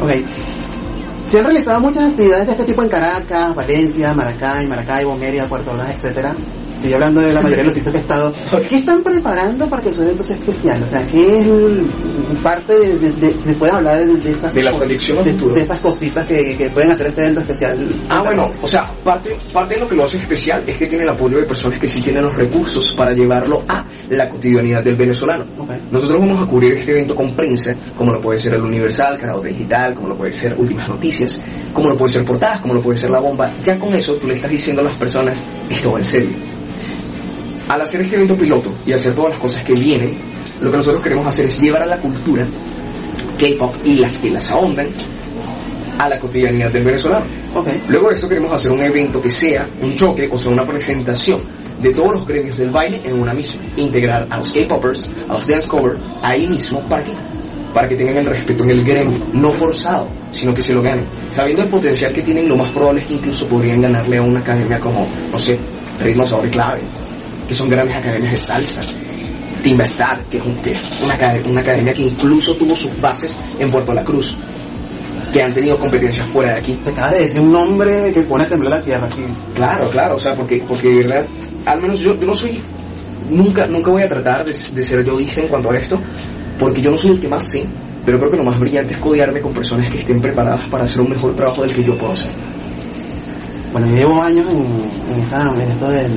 Ok. 0.01 0.11
Se 1.27 1.39
han 1.39 1.45
realizado 1.45 1.79
muchas 1.79 2.05
actividades 2.09 2.45
de 2.47 2.51
este 2.51 2.65
tipo 2.65 2.83
en 2.83 2.89
Caracas, 2.89 3.55
Valencia, 3.55 4.13
Maracay, 4.13 4.67
Maracaibo, 4.67 5.15
Mérida, 5.15 5.47
Puerto 5.47 5.71
Ordaz, 5.71 5.95
etcétera. 5.95 6.35
Estoy 6.83 6.95
hablando 6.95 7.21
de 7.21 7.31
la 7.31 7.39
mayoría 7.39 7.59
de 7.59 7.63
los 7.63 7.73
sitios 7.75 7.93
que 7.93 7.97
he 7.97 8.01
estado. 8.01 8.33
¿Qué 8.67 8.75
están 8.79 9.01
preparando 9.03 9.69
para 9.69 9.81
que 9.81 9.93
su 9.93 10.01
evento 10.01 10.21
sea 10.21 10.35
especial? 10.35 10.83
O 10.83 10.87
sea, 10.87 11.07
¿qué 11.07 11.39
es 11.39 11.47
el- 11.47 11.87
parte 12.43 12.73
de, 12.77 12.99
de- 12.99 13.11
de- 13.13 13.33
se 13.33 13.53
puede 13.53 13.71
hablar 13.71 14.05
de, 14.05 14.15
de 14.17 14.31
esas 14.31 14.53
De 14.53 14.61
la 14.63 14.71
cos- 14.73 14.79
proyección 14.79 15.17
a 15.19 15.21
de, 15.21 15.61
esas 15.61 15.79
cositas 15.79 16.25
que, 16.27 16.57
que 16.57 16.69
pueden 16.71 16.91
hacer 16.91 17.07
este 17.07 17.21
evento 17.21 17.39
especial? 17.39 17.77
Ah, 18.09 18.21
bueno, 18.21 18.49
o 18.61 18.67
sea, 18.67 18.91
parte, 19.01 19.37
parte 19.53 19.75
de 19.75 19.79
lo 19.79 19.87
que 19.87 19.95
lo 19.95 20.03
hace 20.03 20.17
especial 20.17 20.61
es 20.67 20.77
que 20.77 20.85
tiene 20.85 21.05
el 21.05 21.09
apoyo 21.11 21.37
de 21.37 21.45
personas 21.45 21.79
que 21.79 21.87
sí 21.87 22.01
tienen 22.01 22.21
los 22.23 22.35
recursos 22.35 22.91
para 22.91 23.13
llevarlo 23.13 23.63
a 23.69 23.85
la 24.09 24.27
cotidianidad 24.27 24.83
del 24.83 24.97
venezolano. 24.97 25.45
Nosotros 25.89 26.19
vamos 26.19 26.41
a 26.43 26.45
cubrir 26.45 26.73
este 26.73 26.91
evento 26.91 27.15
con 27.15 27.33
prensa, 27.33 27.73
como 27.97 28.11
lo 28.11 28.19
puede 28.19 28.37
ser 28.37 28.55
el 28.55 28.61
Universal, 28.61 29.17
Canal 29.17 29.41
Digital, 29.41 29.95
como 29.95 30.09
lo 30.09 30.17
puede 30.17 30.33
ser 30.33 30.53
Últimas 30.59 30.89
Noticias, 30.89 31.39
como 31.73 31.87
lo 31.87 31.95
puede 31.95 32.11
ser 32.11 32.25
Portadas, 32.25 32.59
como 32.59 32.73
lo 32.73 32.81
puede 32.81 32.97
ser 32.97 33.09
La 33.09 33.19
Bomba. 33.19 33.49
Ya 33.63 33.79
con 33.79 33.93
eso 33.93 34.15
tú 34.15 34.27
le 34.27 34.33
estás 34.33 34.51
diciendo 34.51 34.81
a 34.81 34.85
las 34.85 34.95
personas, 34.95 35.45
esto 35.69 35.93
va 35.93 35.99
en 35.99 36.03
serio. 36.03 36.29
Al 37.69 37.81
hacer 37.81 38.01
este 38.01 38.15
evento 38.15 38.37
piloto 38.37 38.73
y 38.85 38.91
hacer 38.91 39.15
todas 39.15 39.31
las 39.31 39.39
cosas 39.39 39.63
que 39.63 39.73
vienen, 39.73 40.13
lo 40.61 40.69
que 40.69 40.77
nosotros 40.77 41.01
queremos 41.01 41.25
hacer 41.25 41.45
es 41.45 41.59
llevar 41.59 41.83
a 41.83 41.85
la 41.85 41.97
cultura 41.97 42.45
K-pop 43.39 43.73
y 43.83 43.95
las 43.95 44.17
que 44.17 44.29
las 44.29 44.49
ahondan 44.51 44.87
a 45.97 46.09
la 46.09 46.19
cotidianidad 46.19 46.71
del 46.71 46.83
venezolano. 46.83 47.25
Ok. 47.55 47.67
Luego 47.89 48.09
de 48.09 48.15
esto 48.15 48.27
queremos 48.27 48.51
hacer 48.51 48.71
un 48.71 48.83
evento 48.83 49.21
que 49.21 49.29
sea 49.29 49.67
un 49.81 49.95
choque, 49.95 50.27
o 50.31 50.37
sea, 50.37 50.51
una 50.51 50.63
presentación 50.63 51.41
de 51.81 51.93
todos 51.93 52.15
los 52.15 52.27
gremios 52.27 52.57
del 52.57 52.71
baile 52.71 53.01
en 53.03 53.19
una 53.19 53.33
misma. 53.33 53.61
Integrar 53.77 54.27
a 54.29 54.37
los 54.37 54.51
K-Poppers, 54.51 55.09
a 55.29 55.33
los 55.33 55.47
dance 55.47 55.67
cover, 55.67 55.97
ahí 56.21 56.47
mismo, 56.47 56.79
¿para 56.81 57.03
qué? 57.03 57.11
Para 57.73 57.87
que 57.87 57.95
tengan 57.95 58.17
el 58.17 58.27
respeto 58.27 58.63
en 58.63 58.71
el 58.71 58.83
gremio, 58.83 59.17
no 59.33 59.51
forzado. 59.51 60.07
sino 60.31 60.53
que 60.53 60.61
se 60.61 60.73
lo 60.73 60.81
ganen. 60.81 61.05
Sabiendo 61.29 61.61
el 61.61 61.69
potencial 61.69 62.11
que 62.11 62.21
tienen, 62.21 62.49
lo 62.49 62.57
más 62.57 62.69
probable 62.71 63.01
es 63.01 63.07
que 63.07 63.13
incluso 63.13 63.45
podrían 63.47 63.81
ganarle 63.81 64.17
a 64.17 64.21
una 64.23 64.39
academia 64.39 64.79
como, 64.79 65.07
no 65.31 65.37
sé, 65.37 65.59
Ritmo 65.99 66.25
Sabor 66.25 66.47
y 66.47 66.49
Clave, 66.49 66.81
que 67.47 67.53
son 67.53 67.69
grandes 67.69 67.95
academias 67.95 68.31
de 68.31 68.37
salsa. 68.37 68.81
Timba 69.63 69.83
Star, 69.85 70.25
que 70.25 70.37
es, 70.37 70.45
un- 70.45 70.55
que 70.57 70.75
una, 71.03 71.15
una 71.49 71.61
academia 71.61 71.93
que 71.93 72.01
incluso 72.01 72.53
tuvo 72.55 72.75
sus 72.75 72.99
bases 72.99 73.37
en 73.59 73.71
Puerto 73.71 73.93
La 73.93 74.03
Cruz, 74.03 74.35
que 75.31 75.41
han 75.41 75.53
tenido 75.53 75.77
competencias 75.77 76.27
fuera 76.27 76.51
de 76.53 76.59
aquí. 76.59 76.77
Se 76.83 76.89
acaba 76.89 77.11
de 77.11 77.21
decir 77.21 77.39
un 77.41 77.51
nombre 77.53 78.11
que 78.13 78.21
pone 78.23 78.43
a 78.43 78.49
temblar 78.49 78.79
la 78.79 78.81
tierra 78.81 79.05
aquí. 79.07 79.23
Claro, 79.55 79.89
claro, 79.89 80.15
o 80.17 80.19
sea, 80.19 80.35
porque, 80.35 80.63
porque 80.67 80.89
de 80.89 80.95
verdad, 80.97 81.25
al 81.65 81.81
menos 81.81 81.99
yo, 81.99 82.19
yo 82.19 82.27
no 82.27 82.33
soy, 82.33 82.59
nunca, 83.29 83.65
nunca 83.67 83.89
voy 83.91 84.03
a 84.03 84.07
tratar 84.09 84.43
de, 84.43 84.51
de 84.51 84.83
ser 84.83 85.05
yo 85.05 85.17
en 85.19 85.47
cuanto 85.47 85.71
a 85.71 85.77
esto, 85.79 85.97
porque 86.59 86.81
yo 86.81 86.91
no 86.91 86.97
soy 86.97 87.11
el 87.11 87.19
que 87.21 87.29
más 87.29 87.45
sé, 87.45 87.65
pero 88.05 88.19
creo 88.19 88.31
que 88.31 88.37
lo 88.37 88.43
más 88.43 88.59
brillante 88.59 88.91
es 88.93 88.99
codearme 88.99 89.39
con 89.39 89.53
personas 89.53 89.89
que 89.89 89.99
estén 89.99 90.19
preparadas 90.19 90.65
para 90.69 90.83
hacer 90.83 90.99
un 90.99 91.09
mejor 91.09 91.33
trabajo 91.35 91.61
del 91.61 91.73
que 91.73 91.83
yo 91.85 91.97
puedo 91.97 92.11
hacer. 92.11 92.29
Bueno, 93.71 93.87
yo 93.87 93.95
llevo 93.95 94.21
años 94.21 94.45
en, 94.51 95.13
en, 95.15 95.23
esta- 95.23 95.53
en 95.63 95.71
esto 95.71 95.89
de, 95.89 96.03
de 96.03 96.09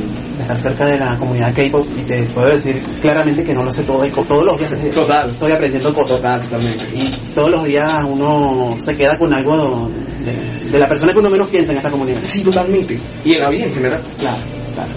estar 0.43 0.59
cerca 0.59 0.87
de 0.87 0.99
la 0.99 1.16
comunidad 1.19 1.55
K-pop 1.55 1.87
y 1.99 2.02
te 2.02 2.23
puedo 2.25 2.49
decir 2.49 2.81
claramente 3.00 3.43
que 3.45 3.55
no 3.55 3.62
lo 3.62 3.73
sé 3.73 3.83
todo 3.85 4.05
co- 4.11 4.23
todos 4.25 4.45
los 4.45 4.59
días 4.59 4.75
Total. 4.95 5.31
estoy 5.31 5.52
aprendiendo 5.52 5.93
cosas. 5.95 6.16
Total, 6.16 6.40
totalmente. 6.43 6.85
Y 6.95 7.11
todos 7.35 7.50
los 7.50 7.64
días 7.64 8.05
uno 8.09 8.76
se 8.81 8.97
queda 8.97 9.19
con 9.19 9.33
algo 9.33 9.90
de, 10.25 10.71
de 10.71 10.78
la 10.78 10.88
persona 10.88 11.12
que 11.12 11.19
uno 11.19 11.31
menos 11.31 11.49
piensa 11.49 11.73
en 11.73 11.78
esta 11.78 11.90
comunidad. 11.90 12.19
Sí, 12.23 12.43
totalmente. 12.43 12.99
Y 13.25 13.35
en 13.35 13.40
la 13.40 13.50
vida 13.50 13.64
en 13.64 13.75
general. 13.75 14.00
Claro, 14.19 14.43
claro. 14.75 14.90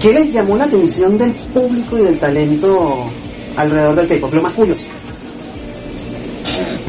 ¿Qué 0.00 0.12
les 0.12 0.32
llamó 0.32 0.56
la 0.56 0.64
atención 0.64 1.18
del 1.18 1.32
público 1.32 1.98
y 1.98 2.02
del 2.02 2.18
talento 2.18 3.04
alrededor 3.56 3.96
del 3.96 4.06
K-pop? 4.08 4.32
Lo 4.34 4.42
más 4.42 4.52
curioso. 4.52 4.84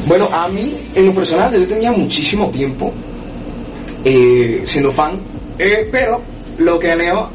Bueno, 0.08 0.28
a 0.32 0.48
mí, 0.48 0.74
en 0.96 1.06
lo 1.08 1.14
personal, 1.14 1.52
yo 1.54 1.68
tenía 1.68 1.92
muchísimo 1.92 2.50
tiempo 2.50 2.92
eh, 4.04 4.62
siendo 4.64 4.92
fan, 4.92 5.20
eh, 5.58 5.88
pero 5.92 6.22
lo 6.60 6.78
que 6.78 6.92
a 6.92 6.96
Neo, 6.96 7.30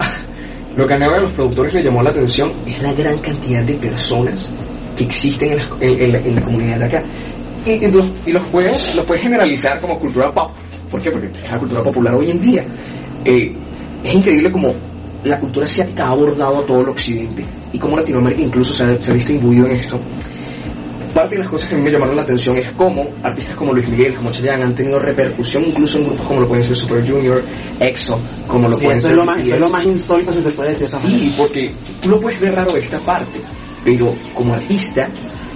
lo 0.76 0.86
que 0.86 0.94
a 0.94 0.96
a 0.96 1.20
los 1.20 1.30
productores 1.32 1.74
le 1.74 1.82
llamó 1.82 2.02
la 2.02 2.10
atención 2.10 2.52
es 2.66 2.82
la 2.82 2.92
gran 2.92 3.18
cantidad 3.18 3.64
de 3.64 3.74
personas 3.74 4.50
que 4.96 5.04
existen 5.04 5.58
en 5.80 6.12
la, 6.12 6.40
comunidad 6.40 6.78
de 6.78 6.84
acá. 6.84 7.02
Y, 7.66 7.72
y 7.72 7.90
los, 7.90 8.06
y 8.26 8.32
los 8.32 8.42
puedes 8.44 8.82
generalizar 9.20 9.80
como 9.80 9.98
cultura 9.98 10.32
pop. 10.32 10.52
¿Por 10.90 11.02
qué? 11.02 11.10
Porque 11.10 11.26
es 11.28 11.50
la 11.50 11.58
cultura 11.58 11.82
popular 11.82 12.14
hoy 12.14 12.30
en 12.30 12.40
día. 12.40 12.64
Eh, 13.24 13.52
es 14.04 14.14
increíble 14.14 14.52
como 14.52 14.74
la 15.24 15.40
cultura 15.40 15.64
asiática 15.64 16.06
ha 16.06 16.10
abordado 16.10 16.58
a 16.58 16.66
todo 16.66 16.80
el 16.80 16.90
occidente 16.90 17.44
y 17.72 17.78
como 17.78 17.96
Latinoamérica 17.96 18.42
incluso 18.42 18.72
se 18.72 18.84
ha, 18.84 19.00
se 19.00 19.10
ha 19.10 19.14
visto 19.14 19.32
imbuido 19.32 19.64
en 19.66 19.72
esto 19.72 19.98
parte 21.14 21.36
de 21.36 21.42
las 21.42 21.50
cosas 21.50 21.68
que 21.68 21.74
a 21.76 21.78
mí 21.78 21.84
me 21.84 21.90
llamaron 21.90 22.16
la 22.16 22.22
atención 22.22 22.58
es 22.58 22.70
cómo 22.72 23.06
artistas 23.22 23.56
como 23.56 23.72
Luis 23.72 23.88
Miguel, 23.88 24.16
como 24.16 24.30
Chayanne 24.30 24.64
han 24.64 24.74
tenido 24.74 24.98
repercusión 24.98 25.64
incluso 25.64 25.98
en 25.98 26.04
grupos 26.06 26.26
como 26.26 26.40
lo 26.40 26.48
pueden 26.48 26.64
ser 26.64 26.76
Super 26.76 27.08
Junior, 27.08 27.42
EXO, 27.80 28.20
como 28.48 28.68
lo 28.68 28.76
Sí, 28.76 28.84
pueden 28.84 28.98
eso, 28.98 29.08
ser 29.08 29.16
es 29.16 29.24
lo 29.24 29.24
más, 29.24 29.38
eso 29.38 29.54
es 29.54 29.60
lo 29.60 29.70
más 29.70 29.86
insólito 29.86 30.32
si 30.32 30.42
se 30.42 30.50
puede 30.50 30.70
decir 30.70 30.88
manera. 30.92 31.18
Sí, 31.18 31.34
porque 31.38 31.72
tú 32.02 32.08
lo 32.10 32.20
puedes 32.20 32.40
ver 32.40 32.54
raro 32.54 32.76
esta 32.76 32.98
parte, 32.98 33.40
pero 33.84 34.12
como 34.34 34.54
artista 34.54 35.08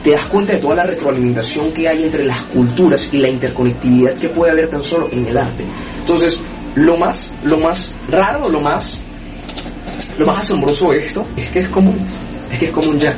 te 0.02 0.12
das 0.12 0.26
cuenta 0.28 0.52
de 0.52 0.60
toda 0.60 0.76
la 0.76 0.84
retroalimentación 0.84 1.72
que 1.72 1.88
hay 1.88 2.04
entre 2.04 2.24
las 2.24 2.40
culturas 2.42 3.08
y 3.12 3.18
la 3.18 3.28
interconectividad 3.28 4.14
que 4.14 4.28
puede 4.28 4.52
haber 4.52 4.68
tan 4.68 4.82
solo 4.82 5.08
en 5.10 5.26
el 5.26 5.36
arte. 5.36 5.64
Entonces, 5.98 6.38
lo 6.76 6.96
más, 6.96 7.32
lo 7.42 7.58
más 7.58 7.94
raro, 8.08 8.48
lo 8.48 8.60
más, 8.60 9.00
lo 10.16 10.26
más 10.26 10.38
asombroso 10.38 10.92
de 10.92 11.00
esto 11.00 11.26
es 11.36 11.50
que 11.50 11.60
es 11.60 11.68
común, 11.68 11.98
es 12.52 12.58
que 12.58 12.66
es 12.66 12.70
común 12.70 12.98
ya. 12.98 13.14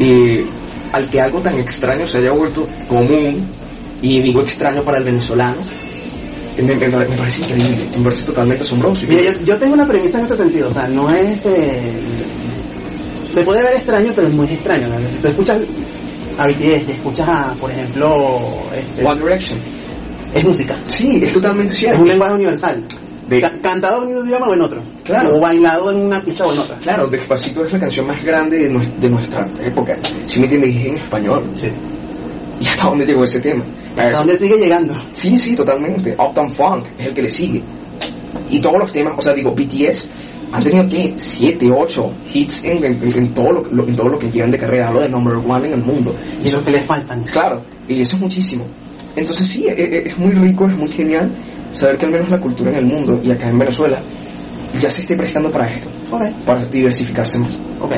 Eh, 0.00 0.44
al 0.92 1.10
que 1.10 1.20
algo 1.20 1.40
tan 1.40 1.58
extraño 1.58 2.06
se 2.06 2.18
haya 2.18 2.30
vuelto 2.32 2.66
común, 2.88 3.48
y 4.02 4.20
digo 4.20 4.40
extraño 4.42 4.82
para 4.82 4.98
el 4.98 5.04
venezolano, 5.04 5.56
me, 6.58 6.62
me- 6.74 6.88
me 6.88 7.16
parece 7.16 7.42
increíble, 7.42 7.86
me 7.98 8.04
parece 8.04 8.24
totalmente 8.26 8.62
asombroso. 8.62 9.06
Mira, 9.08 9.22
yo, 9.22 9.44
yo 9.44 9.58
tengo 9.58 9.74
una 9.74 9.86
premisa 9.86 10.18
en 10.20 10.26
ese 10.26 10.36
sentido, 10.36 10.68
o 10.68 10.72
sea, 10.72 10.86
no 10.88 11.10
es 11.10 11.28
este... 11.38 11.92
Se 13.34 13.42
puede 13.42 13.62
ver 13.62 13.74
extraño, 13.74 14.12
pero 14.14 14.28
es 14.28 14.32
muy 14.32 14.46
extraño. 14.46 14.88
¿no? 14.88 14.98
Si 15.10 15.16
tú 15.20 15.28
escuchas 15.28 15.58
a 16.38 16.46
BTS 16.46 16.88
escuchas 16.88 17.28
a, 17.28 17.52
por 17.60 17.70
ejemplo, 17.70 18.38
este, 18.74 19.04
One 19.04 19.22
Direction. 19.22 19.58
es 20.34 20.44
música. 20.44 20.74
Sí, 20.86 21.20
es 21.22 21.32
totalmente 21.34 21.72
Es 21.72 21.78
cierto. 21.78 22.00
un 22.00 22.08
lenguaje 22.08 22.32
universal. 22.34 22.82
De- 23.28 23.40
Ca- 23.40 23.58
cantado 23.60 24.02
en 24.04 24.16
un 24.16 24.26
idioma 24.26 24.46
o 24.48 24.54
en 24.54 24.60
otro. 24.60 24.80
Claro. 25.04 25.36
O 25.36 25.40
bailado 25.40 25.90
en 25.90 25.98
una 25.98 26.20
pista 26.20 26.46
o 26.46 26.52
en 26.52 26.58
otra. 26.60 26.76
Claro, 26.78 27.08
Despacito 27.08 27.64
es 27.64 27.72
la 27.72 27.78
canción 27.80 28.06
más 28.06 28.22
grande 28.24 28.58
de, 28.58 28.72
nues- 28.72 28.94
de 29.00 29.08
nuestra 29.08 29.42
época. 29.64 29.96
Si 30.26 30.38
me 30.38 30.44
entiendes, 30.44 30.74
es 30.76 30.86
en 30.86 30.96
español. 30.96 31.44
Sí. 31.56 31.68
¿Y 32.60 32.66
hasta 32.68 32.88
dónde 32.88 33.04
llegó 33.04 33.24
ese 33.24 33.40
tema? 33.40 33.64
¿Hasta 33.96 34.18
dónde 34.18 34.36
sigue 34.36 34.56
llegando? 34.56 34.94
Sí, 35.12 35.36
sí, 35.36 35.54
totalmente. 35.54 36.14
Uptown 36.18 36.50
Funk 36.50 36.86
es 36.98 37.08
el 37.08 37.14
que 37.14 37.22
le 37.22 37.28
sigue. 37.28 37.62
Y 38.50 38.60
todos 38.60 38.76
los 38.78 38.92
temas, 38.92 39.14
o 39.16 39.20
sea, 39.20 39.34
digo, 39.34 39.52
BTS 39.54 40.08
han 40.52 40.62
tenido 40.62 40.88
que 40.88 41.14
7, 41.16 41.68
8 41.76 42.12
hits 42.32 42.64
en, 42.64 42.84
en- 42.84 42.98
en 43.02 43.34
todo 43.34 43.50
lo, 43.50 43.62
lo- 43.72 43.88
en 43.88 43.96
todo 43.96 44.08
lo 44.08 44.18
que 44.18 44.30
llevan 44.30 44.50
de 44.50 44.58
carrera, 44.58 44.88
hablo 44.88 45.00
de 45.00 45.08
number 45.08 45.34
one 45.36 45.66
en 45.66 45.72
el 45.74 45.82
mundo. 45.82 46.14
Y 46.44 46.48
lo 46.50 46.62
que 46.62 46.70
le 46.70 46.80
faltan. 46.80 47.24
Claro, 47.24 47.62
y 47.88 48.00
eso 48.00 48.16
es 48.16 48.22
muchísimo. 48.22 48.64
Entonces 49.16 49.46
sí, 49.46 49.66
e- 49.66 49.72
e- 49.72 50.08
es 50.10 50.18
muy 50.18 50.30
rico, 50.32 50.66
es 50.68 50.76
muy 50.76 50.90
genial 50.90 51.30
saber 51.76 51.98
que 51.98 52.06
al 52.06 52.12
menos 52.12 52.28
la 52.30 52.38
cultura 52.40 52.70
en 52.70 52.76
el 52.78 52.86
mundo 52.86 53.20
y 53.22 53.30
acá 53.30 53.48
en 53.48 53.58
Venezuela 53.58 53.98
ya 54.80 54.90
se 54.90 55.00
esté 55.00 55.16
prestando 55.16 55.50
para 55.50 55.68
esto, 55.70 55.88
Ok, 56.10 56.22
para 56.44 56.64
diversificarse 56.66 57.38
más. 57.38 57.58
ok. 57.80 57.92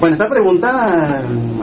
Bueno, 0.00 0.14
esta 0.14 0.28
pregunta 0.28 1.22
mm, 1.28 1.62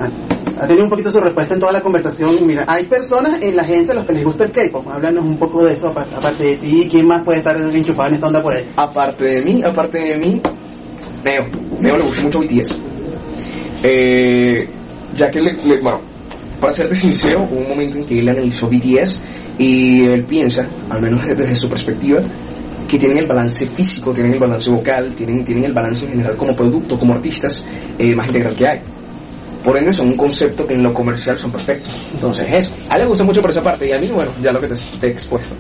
ha- 0.62 0.68
tenido 0.68 0.84
un 0.86 0.90
poquito 0.90 1.10
su 1.12 1.20
respuesta 1.20 1.54
en 1.56 1.60
toda 1.60 1.72
la 1.74 1.82
conversación. 1.82 2.36
Mira, 2.46 2.64
hay 2.68 2.86
personas 2.86 3.42
en 3.42 3.56
la 3.56 3.64
agencia 3.64 3.94
a 3.94 3.96
los 3.98 4.06
que 4.06 4.14
les 4.14 4.24
gusta 4.24 4.46
el 4.46 4.52
K-pop. 4.52 4.88
Háblanos 4.88 5.26
un 5.26 5.38
poco 5.38 5.64
de 5.66 5.74
eso, 5.74 5.90
apa- 5.90 6.06
aparte 6.16 6.44
de 6.44 6.56
ti. 6.58 6.88
¿Quién 6.90 7.06
más 7.08 7.22
puede 7.24 7.40
estar 7.40 7.58
enchufado 7.58 8.08
en 8.10 8.14
esta 8.16 8.28
onda 8.28 8.42
por 8.44 8.54
ahí? 8.54 8.66
Aparte 8.78 9.26
de 9.26 9.42
mí, 9.42 9.62
aparte 9.64 9.98
de 9.98 10.18
mí, 10.18 10.42
Neo. 11.26 11.48
Neo 11.82 11.98
le 11.98 12.04
gusta 12.04 12.22
mucho 12.24 12.40
BTS. 12.40 12.76
Eh, 13.84 14.68
ya 15.16 15.30
que 15.30 15.40
le, 15.42 15.54
le- 15.54 15.82
bueno, 15.82 16.00
para 16.60 16.74
serte 16.74 16.96
sincero, 16.96 17.48
hubo 17.50 17.60
un 17.62 17.70
momento 17.70 17.98
en 17.98 18.06
que 18.06 18.20
él 18.20 18.30
analizó 18.30 18.68
BTS 18.68 19.22
y 19.58 20.06
él 20.06 20.24
piensa, 20.26 20.68
al 20.90 21.02
menos 21.02 21.26
desde, 21.26 21.56
su 21.56 21.70
perspectiva, 21.70 22.20
que 22.88 22.98
tienen 22.98 23.20
el 23.20 23.28
balance 23.28 23.68
físico, 23.68 24.14
tienen 24.14 24.34
el 24.34 24.40
balance 24.40 24.70
vocal, 24.72 25.14
tienen, 25.14 25.44
tienen 25.46 25.66
el 25.66 25.74
balance 25.74 26.06
en 26.06 26.12
general 26.12 26.36
como 26.36 26.56
producto, 26.56 26.98
como 26.98 27.14
artistas, 27.14 27.66
eh, 27.98 28.16
más 28.16 28.28
integral 28.28 28.56
que 28.56 28.68
hay. 28.68 28.80
Por 29.64 29.78
ende, 29.78 29.92
son 29.94 30.08
un 30.08 30.16
concepto 30.16 30.66
que 30.66 30.74
en 30.74 30.82
lo 30.84 30.94
comercial 30.94 31.38
son 31.38 31.52
perfectos. 31.52 31.94
Entonces, 32.14 32.48
eso. 32.52 32.72
A 32.90 32.96
él 32.96 33.02
le 33.02 33.08
gusta 33.08 33.24
mucho 33.26 33.42
por 33.42 33.52
esa 33.52 33.62
parte 33.62 33.88
y 33.88 33.92
a 33.92 34.00
mí, 34.00 34.10
bueno, 34.10 34.32
ya 34.42 34.52
lo 34.52 34.60
que 34.60 34.68
te, 34.68 34.76
te 35.00 35.08
he 35.08 35.12
expuesto. 35.12 35.54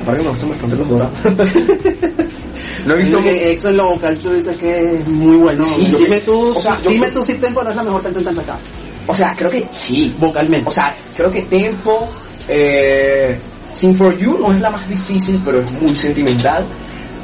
Aparte 0.00 0.18
que 0.18 0.24
me 0.24 0.30
gustan 0.30 0.48
bastante 0.48 0.76
los 0.76 0.88
dorados. 0.88 1.12
no 2.86 2.94
he 2.94 2.98
visto 2.98 3.22
que 3.22 3.52
EXO 3.52 3.68
en 3.68 3.76
lo 3.76 3.90
vocal 3.90 4.18
tú 4.18 4.30
dices 4.32 4.56
que 4.58 4.94
es 4.96 5.08
muy 5.08 5.36
bueno. 5.36 5.64
Sí, 5.64 5.86
yo 5.90 5.98
dime 5.98 6.10
me- 6.16 6.20
tú, 6.22 6.48
o 6.48 6.60
sea, 6.60 6.80
yo- 6.82 6.90
dime 6.90 7.10
tú 7.10 7.22
si 7.22 7.34
Tempo 7.34 7.62
no 7.62 7.70
es 7.70 7.76
la 7.76 7.84
mejor 7.84 8.02
canción 8.02 8.24
que 8.24 8.32
sacado. 8.32 8.58
O 9.06 9.14
sea, 9.14 9.34
creo 9.36 9.50
que 9.50 9.68
sí. 9.74 10.14
Vocalmente. 10.18 10.68
O 10.68 10.70
sea, 10.72 10.94
creo 11.16 11.30
que 11.30 11.42
Tempo, 11.42 12.08
eh, 12.48 13.36
Sing 13.72 13.94
for 13.94 14.16
You 14.16 14.38
no 14.38 14.52
es 14.52 14.60
la 14.60 14.70
más 14.70 14.88
difícil, 14.88 15.40
pero 15.44 15.60
es 15.60 15.70
muy 15.72 15.94
sentimental. 15.96 16.64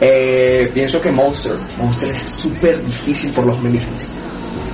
Eh, 0.00 0.70
pienso 0.72 1.00
que 1.00 1.10
Monster, 1.10 1.54
Monster 1.78 2.10
es 2.10 2.18
súper 2.18 2.82
difícil 2.84 3.32
por 3.32 3.46
los 3.46 3.60
melodies. 3.60 4.10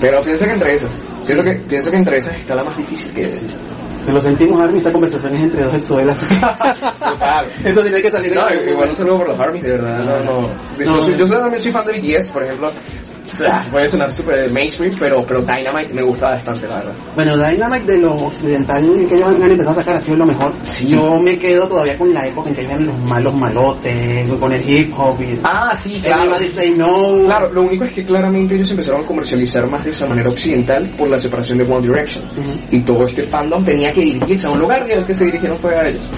Pero 0.00 0.20
pienso 0.20 0.44
que 0.44 0.50
entre 0.50 0.74
esas, 0.74 0.90
pienso 1.26 1.42
que, 1.42 1.52
pienso 1.54 1.90
que 1.90 1.96
entre 1.96 2.16
esas 2.18 2.36
está 2.36 2.54
la 2.54 2.64
más 2.64 2.76
difícil 2.76 3.12
que 3.12 3.22
es. 3.22 3.42
que 4.04 4.12
lo 4.12 4.20
sentimos, 4.20 4.60
Armin, 4.60 4.76
esta 4.78 4.92
conversación 4.92 5.34
es 5.34 5.42
entre 5.44 5.62
dos 5.62 5.72
exuelas. 5.74 6.18
Total. 6.98 7.46
Eso 7.64 7.82
tiene 7.82 8.02
que 8.02 8.10
salir. 8.10 8.34
No, 8.34 8.42
igual 8.70 8.90
un 8.90 8.96
saludo 8.96 9.18
por 9.18 9.28
los 9.30 9.40
Army, 9.40 9.60
de 9.62 9.70
verdad. 9.72 10.04
No, 10.24 10.40
no. 10.42 10.48
Yo, 10.78 10.86
No. 10.86 11.00
soy, 11.00 11.16
yo 11.16 11.26
soy- 11.26 11.38
también 11.38 11.62
soy 11.62 11.72
fan 11.72 11.86
de 11.86 11.92
BTS, 11.98 12.30
por 12.30 12.42
ejemplo. 12.42 12.70
Puede 13.70 13.86
sonar 13.86 14.12
súper 14.12 14.50
mainstream, 14.50 14.92
pero, 14.98 15.24
pero 15.26 15.40
Dynamite 15.40 15.94
me 15.94 16.02
gusta 16.02 16.30
bastante, 16.30 16.68
la 16.68 16.76
verdad. 16.76 16.92
Bueno, 17.14 17.36
Dynamite 17.36 17.92
de 17.92 17.98
lo 17.98 18.14
occidental 18.14 18.82
que 19.08 19.14
ellos 19.16 19.28
han 19.28 19.50
empezado 19.50 19.72
a 19.72 19.82
sacar 19.82 19.96
ha 19.96 20.00
sido 20.00 20.16
lo 20.18 20.26
mejor. 20.26 20.52
Sí. 20.62 20.88
Yo 20.88 21.20
me 21.20 21.38
quedo 21.38 21.66
todavía 21.66 21.96
con 21.96 22.12
la 22.12 22.26
época 22.26 22.50
en 22.50 22.54
que 22.54 22.64
eran 22.64 22.86
los 22.86 22.98
malos 22.98 23.34
malotes, 23.34 24.28
con 24.34 24.52
el 24.52 24.68
hip 24.68 24.92
hop 24.96 25.20
y 25.20 25.38
Ah, 25.42 25.74
sí, 25.78 26.00
claro. 26.02 26.34
Say 26.38 26.74
No. 26.76 27.24
Claro, 27.24 27.52
lo 27.52 27.62
único 27.62 27.84
es 27.84 27.92
que 27.92 28.04
claramente 28.04 28.54
ellos 28.54 28.70
empezaron 28.70 29.02
a 29.02 29.06
comercializar 29.06 29.66
más 29.68 29.84
de 29.84 29.90
esa 29.90 30.06
manera 30.06 30.28
occidental 30.28 30.88
por 30.96 31.08
la 31.08 31.18
separación 31.18 31.58
de 31.58 31.64
One 31.64 31.86
Direction. 31.86 32.24
Ujú. 32.24 32.76
Y 32.76 32.80
todo 32.80 33.04
este 33.04 33.22
fandom 33.22 33.64
tenía 33.64 33.92
que 33.92 34.00
dirigirse 34.00 34.46
a 34.46 34.50
un 34.50 34.58
lugar 34.58 34.84
y 34.88 34.92
el 34.92 35.04
que 35.04 35.14
se 35.14 35.24
dirigieron 35.24 35.58
fue 35.58 35.74
a 35.74 35.88
ellos. 35.88 36.08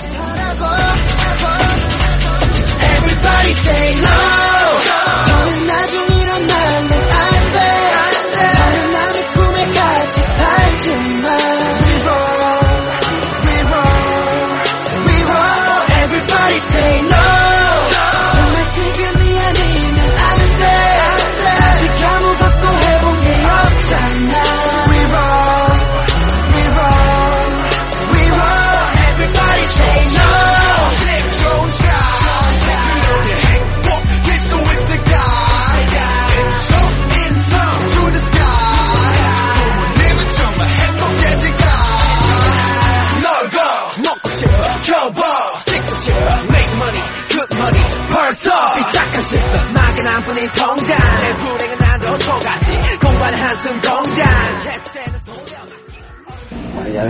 Everybody 2.82 3.54
say 3.54 3.94
no. 4.02 4.55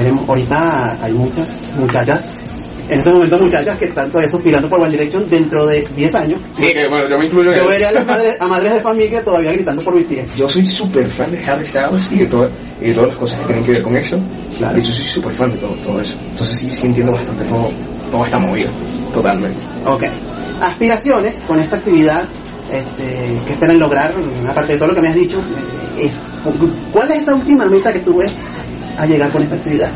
Veremos. 0.06 0.28
Ahorita 0.28 0.98
hay 1.02 1.12
muchas 1.12 1.70
muchachas, 1.76 2.74
en 2.88 3.00
ese 3.00 3.10
momento 3.10 3.38
muchachas 3.38 3.76
que 3.76 3.86
están 3.86 4.08
todavía 4.10 4.30
suspirando 4.30 4.68
por 4.68 4.80
One 4.80 4.90
Direction 4.90 5.28
dentro 5.28 5.66
de 5.66 5.82
10 5.96 6.14
años. 6.14 6.40
Sí, 6.52 6.66
que 6.66 6.86
bueno, 6.88 7.08
yo 7.08 7.18
me 7.18 7.26
incluyo 7.26 7.52
Yo 7.52 7.66
veré 7.66 7.86
a, 7.86 7.92
las 7.92 8.06
madres, 8.06 8.40
a 8.40 8.46
madres 8.46 8.74
de 8.74 8.80
familia 8.80 9.24
todavía 9.24 9.52
gritando 9.52 9.82
por 9.82 9.94
BTS. 10.00 10.36
Yo 10.36 10.48
soy 10.48 10.64
súper 10.64 11.08
fan 11.10 11.30
de 11.32 11.44
Harry 11.44 11.64
Styles 11.66 12.12
y 12.12 12.18
de, 12.18 12.26
todo- 12.26 12.48
y 12.80 12.88
de 12.88 12.94
todas 12.94 13.08
las 13.10 13.18
cosas 13.18 13.40
que 13.40 13.46
tienen 13.46 13.64
que 13.64 13.72
ver 13.72 13.82
con 13.82 13.96
eso. 13.96 14.18
Claro. 14.58 14.74
De 14.74 14.80
hecho, 14.80 14.92
soy 14.92 15.04
súper 15.04 15.34
fan 15.34 15.50
de 15.50 15.56
todo, 15.58 15.72
todo 15.76 16.00
eso. 16.00 16.14
Entonces 16.30 16.56
sí, 16.58 16.70
sí 16.70 16.86
entiendo 16.86 17.12
bastante 17.12 17.44
todo, 17.44 17.70
toda 18.12 18.24
esta 18.26 18.38
movida. 18.38 18.70
Totalmente. 19.12 19.58
Ok. 19.84 20.04
Aspiraciones 20.60 21.42
con 21.46 21.58
esta 21.58 21.76
actividad 21.76 22.24
este, 22.72 23.40
que 23.46 23.52
esperan 23.52 23.78
lograr, 23.78 24.14
aparte 24.48 24.72
de 24.74 24.78
todo 24.78 24.88
lo 24.88 24.94
que 24.94 25.00
me 25.00 25.08
has 25.08 25.14
dicho, 25.14 25.38
eh, 25.98 26.06
es, 26.06 26.12
¿cuál 26.92 27.10
es 27.10 27.22
esa 27.22 27.34
última 27.34 27.66
meta 27.66 27.92
que 27.92 28.00
tú 28.00 28.16
ves 28.18 28.32
a 28.98 29.06
llegar 29.06 29.30
con 29.30 29.42
esta 29.42 29.54
actividad? 29.56 29.90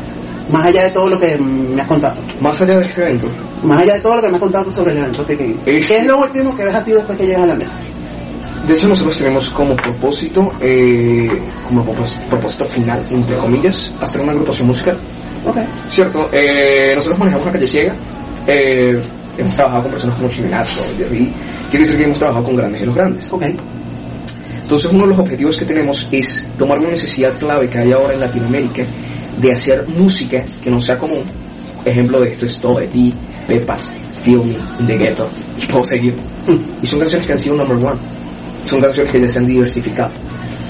Más 0.51 0.63
allá 0.65 0.83
de 0.85 0.89
todo 0.91 1.07
lo 1.09 1.19
que 1.19 1.37
me 1.37 1.81
has 1.81 1.87
contado. 1.87 2.15
Más 2.41 2.61
allá 2.61 2.77
de 2.79 2.85
este 2.85 3.01
evento, 3.03 3.27
Más 3.63 3.79
allá 3.79 3.93
de 3.93 3.99
todo 4.01 4.15
lo 4.15 4.21
que 4.21 4.27
me 4.27 4.33
has 4.35 4.39
contado 4.39 4.71
sobre 4.71 4.91
el 4.91 4.97
evento. 4.97 5.25
¿Qué, 5.25 5.37
qué- 5.37 5.55
Es- 5.77 5.87
qué 5.87 5.97
es 5.99 6.05
lo 6.05 6.19
último 6.19 6.55
que 6.55 6.63
ves 6.65 6.75
así 6.75 6.91
después 6.91 7.17
que 7.17 7.25
llegas 7.25 7.43
a 7.43 7.47
la 7.47 7.55
meta? 7.55 7.71
de 8.67 8.73
hecho 8.75 8.87
nosotros 8.87 9.17
tenemos 9.17 9.49
como 9.49 9.75
propósito, 9.75 10.51
eh, 10.61 11.27
como 11.67 11.83
propós- 11.83 12.19
propósito 12.29 12.65
final, 12.65 13.03
entre 13.09 13.35
comillas, 13.37 13.91
hacer 13.99 14.21
una 14.21 14.33
agrupación 14.33 14.67
musical. 14.67 14.95
Ok. 15.47 15.57
Cierto, 15.87 16.29
eh, 16.31 16.91
nosotros 16.93 17.17
manejamos 17.19 17.47
la 17.47 17.51
calle 17.53 17.65
ciega, 17.67 17.95
eh, 18.47 19.01
hemos 19.37 19.55
trabajado 19.55 19.81
con 19.83 19.91
personas 19.91 20.15
como 20.15 20.29
Chiminazo, 20.29 20.81
Jerry, 20.95 21.33
quiere 21.71 21.85
decir 21.85 21.97
que 21.97 22.03
hemos 22.05 22.19
trabajado 22.19 22.45
con 22.45 22.55
grandes 22.55 22.81
de 22.81 22.85
los 22.85 22.95
grandes. 22.95 23.27
Ok. 23.33 23.43
Entonces 24.71 24.89
uno 24.89 25.03
de 25.03 25.09
los 25.09 25.19
objetivos 25.19 25.57
que 25.57 25.65
tenemos 25.65 26.07
es 26.13 26.47
tomar 26.57 26.79
una 26.79 26.91
necesidad 26.91 27.37
clave 27.37 27.69
que 27.69 27.77
hay 27.77 27.91
ahora 27.91 28.13
en 28.13 28.21
Latinoamérica 28.21 28.83
de 29.37 29.51
hacer 29.51 29.85
música 29.89 30.45
que 30.63 30.71
no 30.71 30.79
sea 30.79 30.97
común. 30.97 31.23
Ejemplo 31.83 32.21
de 32.21 32.29
esto 32.29 32.45
es 32.45 32.57
Todo 32.57 32.79
de 32.79 32.87
Ti, 32.87 33.13
Pepas, 33.49 33.91
Feel 34.23 34.45
Me, 34.45 34.55
The 34.87 34.97
Ghetto, 34.97 35.29
y 35.61 35.65
puedo 35.65 35.83
seguir. 35.83 36.15
Y 36.81 36.85
son 36.85 36.99
canciones 36.99 37.27
que 37.27 37.33
han 37.33 37.39
sido 37.39 37.57
number 37.57 37.85
one. 37.85 37.99
Son 38.63 38.79
canciones 38.79 39.11
que 39.11 39.19
ya 39.19 39.27
se 39.27 39.39
han 39.39 39.45
diversificado. 39.45 40.11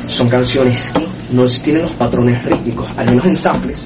Son 0.08 0.28
canciones 0.28 0.92
que 0.92 1.36
no 1.36 1.46
tienen 1.46 1.84
los 1.84 1.92
patrones 1.92 2.44
rítmicos, 2.44 2.88
al 2.98 3.06
menos 3.06 3.28
en 3.28 3.36
samples, 3.36 3.86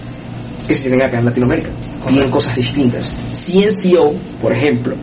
que 0.65 0.73
se 0.75 0.83
tienen 0.83 1.01
acá 1.01 1.19
en 1.19 1.25
Latinoamérica. 1.25 1.71
Tienen 2.07 2.31
cosas 2.31 2.55
distintas. 2.55 3.11
CNCO, 3.31 4.13
por 4.41 4.53
ejemplo, 4.53 4.95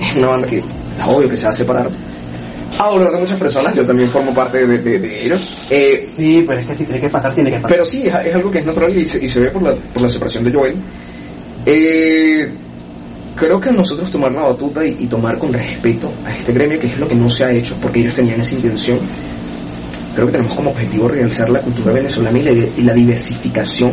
es 0.00 0.14
una 0.14 0.28
banda 0.28 0.46
que 0.46 0.58
es 0.58 0.64
obvio 1.08 1.28
que 1.28 1.36
se 1.36 1.42
va 1.42 1.50
a 1.50 1.54
separar. 1.54 1.90
A 2.84 2.90
dolor 2.90 3.12
de 3.12 3.18
muchas 3.18 3.38
personas, 3.38 3.74
yo 3.74 3.84
también 3.86 4.08
formo 4.10 4.32
parte 4.34 4.58
de, 4.66 4.78
de- 4.78 4.98
de 4.98 5.22
ellos. 5.24 5.54
Eh, 5.70 5.98
Sí, 6.06 6.44
pero 6.46 6.60
es 6.60 6.66
que 6.66 6.74
si 6.74 6.84
tiene 6.84 7.00
que 7.00 7.08
pasar, 7.10 7.34
tiene 7.34 7.50
que 7.50 7.56
pasar. 7.60 7.70
pero 7.70 7.84
sí, 7.84 8.02
es, 8.06 8.14
es 8.26 8.34
algo 8.34 8.50
que 8.50 8.58
es 8.58 8.66
natural 8.66 8.96
y 8.96 9.04
se, 9.04 9.24
y 9.24 9.26
se 9.26 9.40
ve 9.40 9.50
por 9.50 9.62
la, 9.62 9.74
por 9.74 10.02
la 10.02 10.08
separación 10.08 10.44
de 10.44 10.52
Joel. 10.52 10.74
Eh, 11.66 12.52
creo 13.36 13.58
que 13.60 13.70
nosotros 13.70 14.10
tomar 14.10 14.32
la 14.32 14.42
batuta 14.42 14.84
y, 14.84 14.96
y 15.00 15.06
tomar 15.06 15.38
con 15.38 15.52
respeto 15.52 16.12
a 16.26 16.34
este 16.36 16.52
gremio, 16.52 16.78
que 16.78 16.86
es 16.88 16.98
lo 16.98 17.08
que 17.08 17.14
no 17.14 17.28
se 17.28 17.44
ha 17.44 17.50
hecho, 17.50 17.74
porque 17.80 18.00
ellos 18.00 18.14
tenían 18.14 18.40
esa 18.40 18.54
intención, 18.54 18.98
creo 20.14 20.26
que 20.26 20.32
tenemos 20.32 20.54
como 20.54 20.70
objetivo 20.70 21.08
realizar 21.08 21.48
la 21.48 21.60
cultura 21.60 21.92
venezolana 21.92 22.38
y 22.38 22.42
la, 22.42 22.50
y 22.52 22.82
la 22.82 22.92
diversificación 22.94 23.92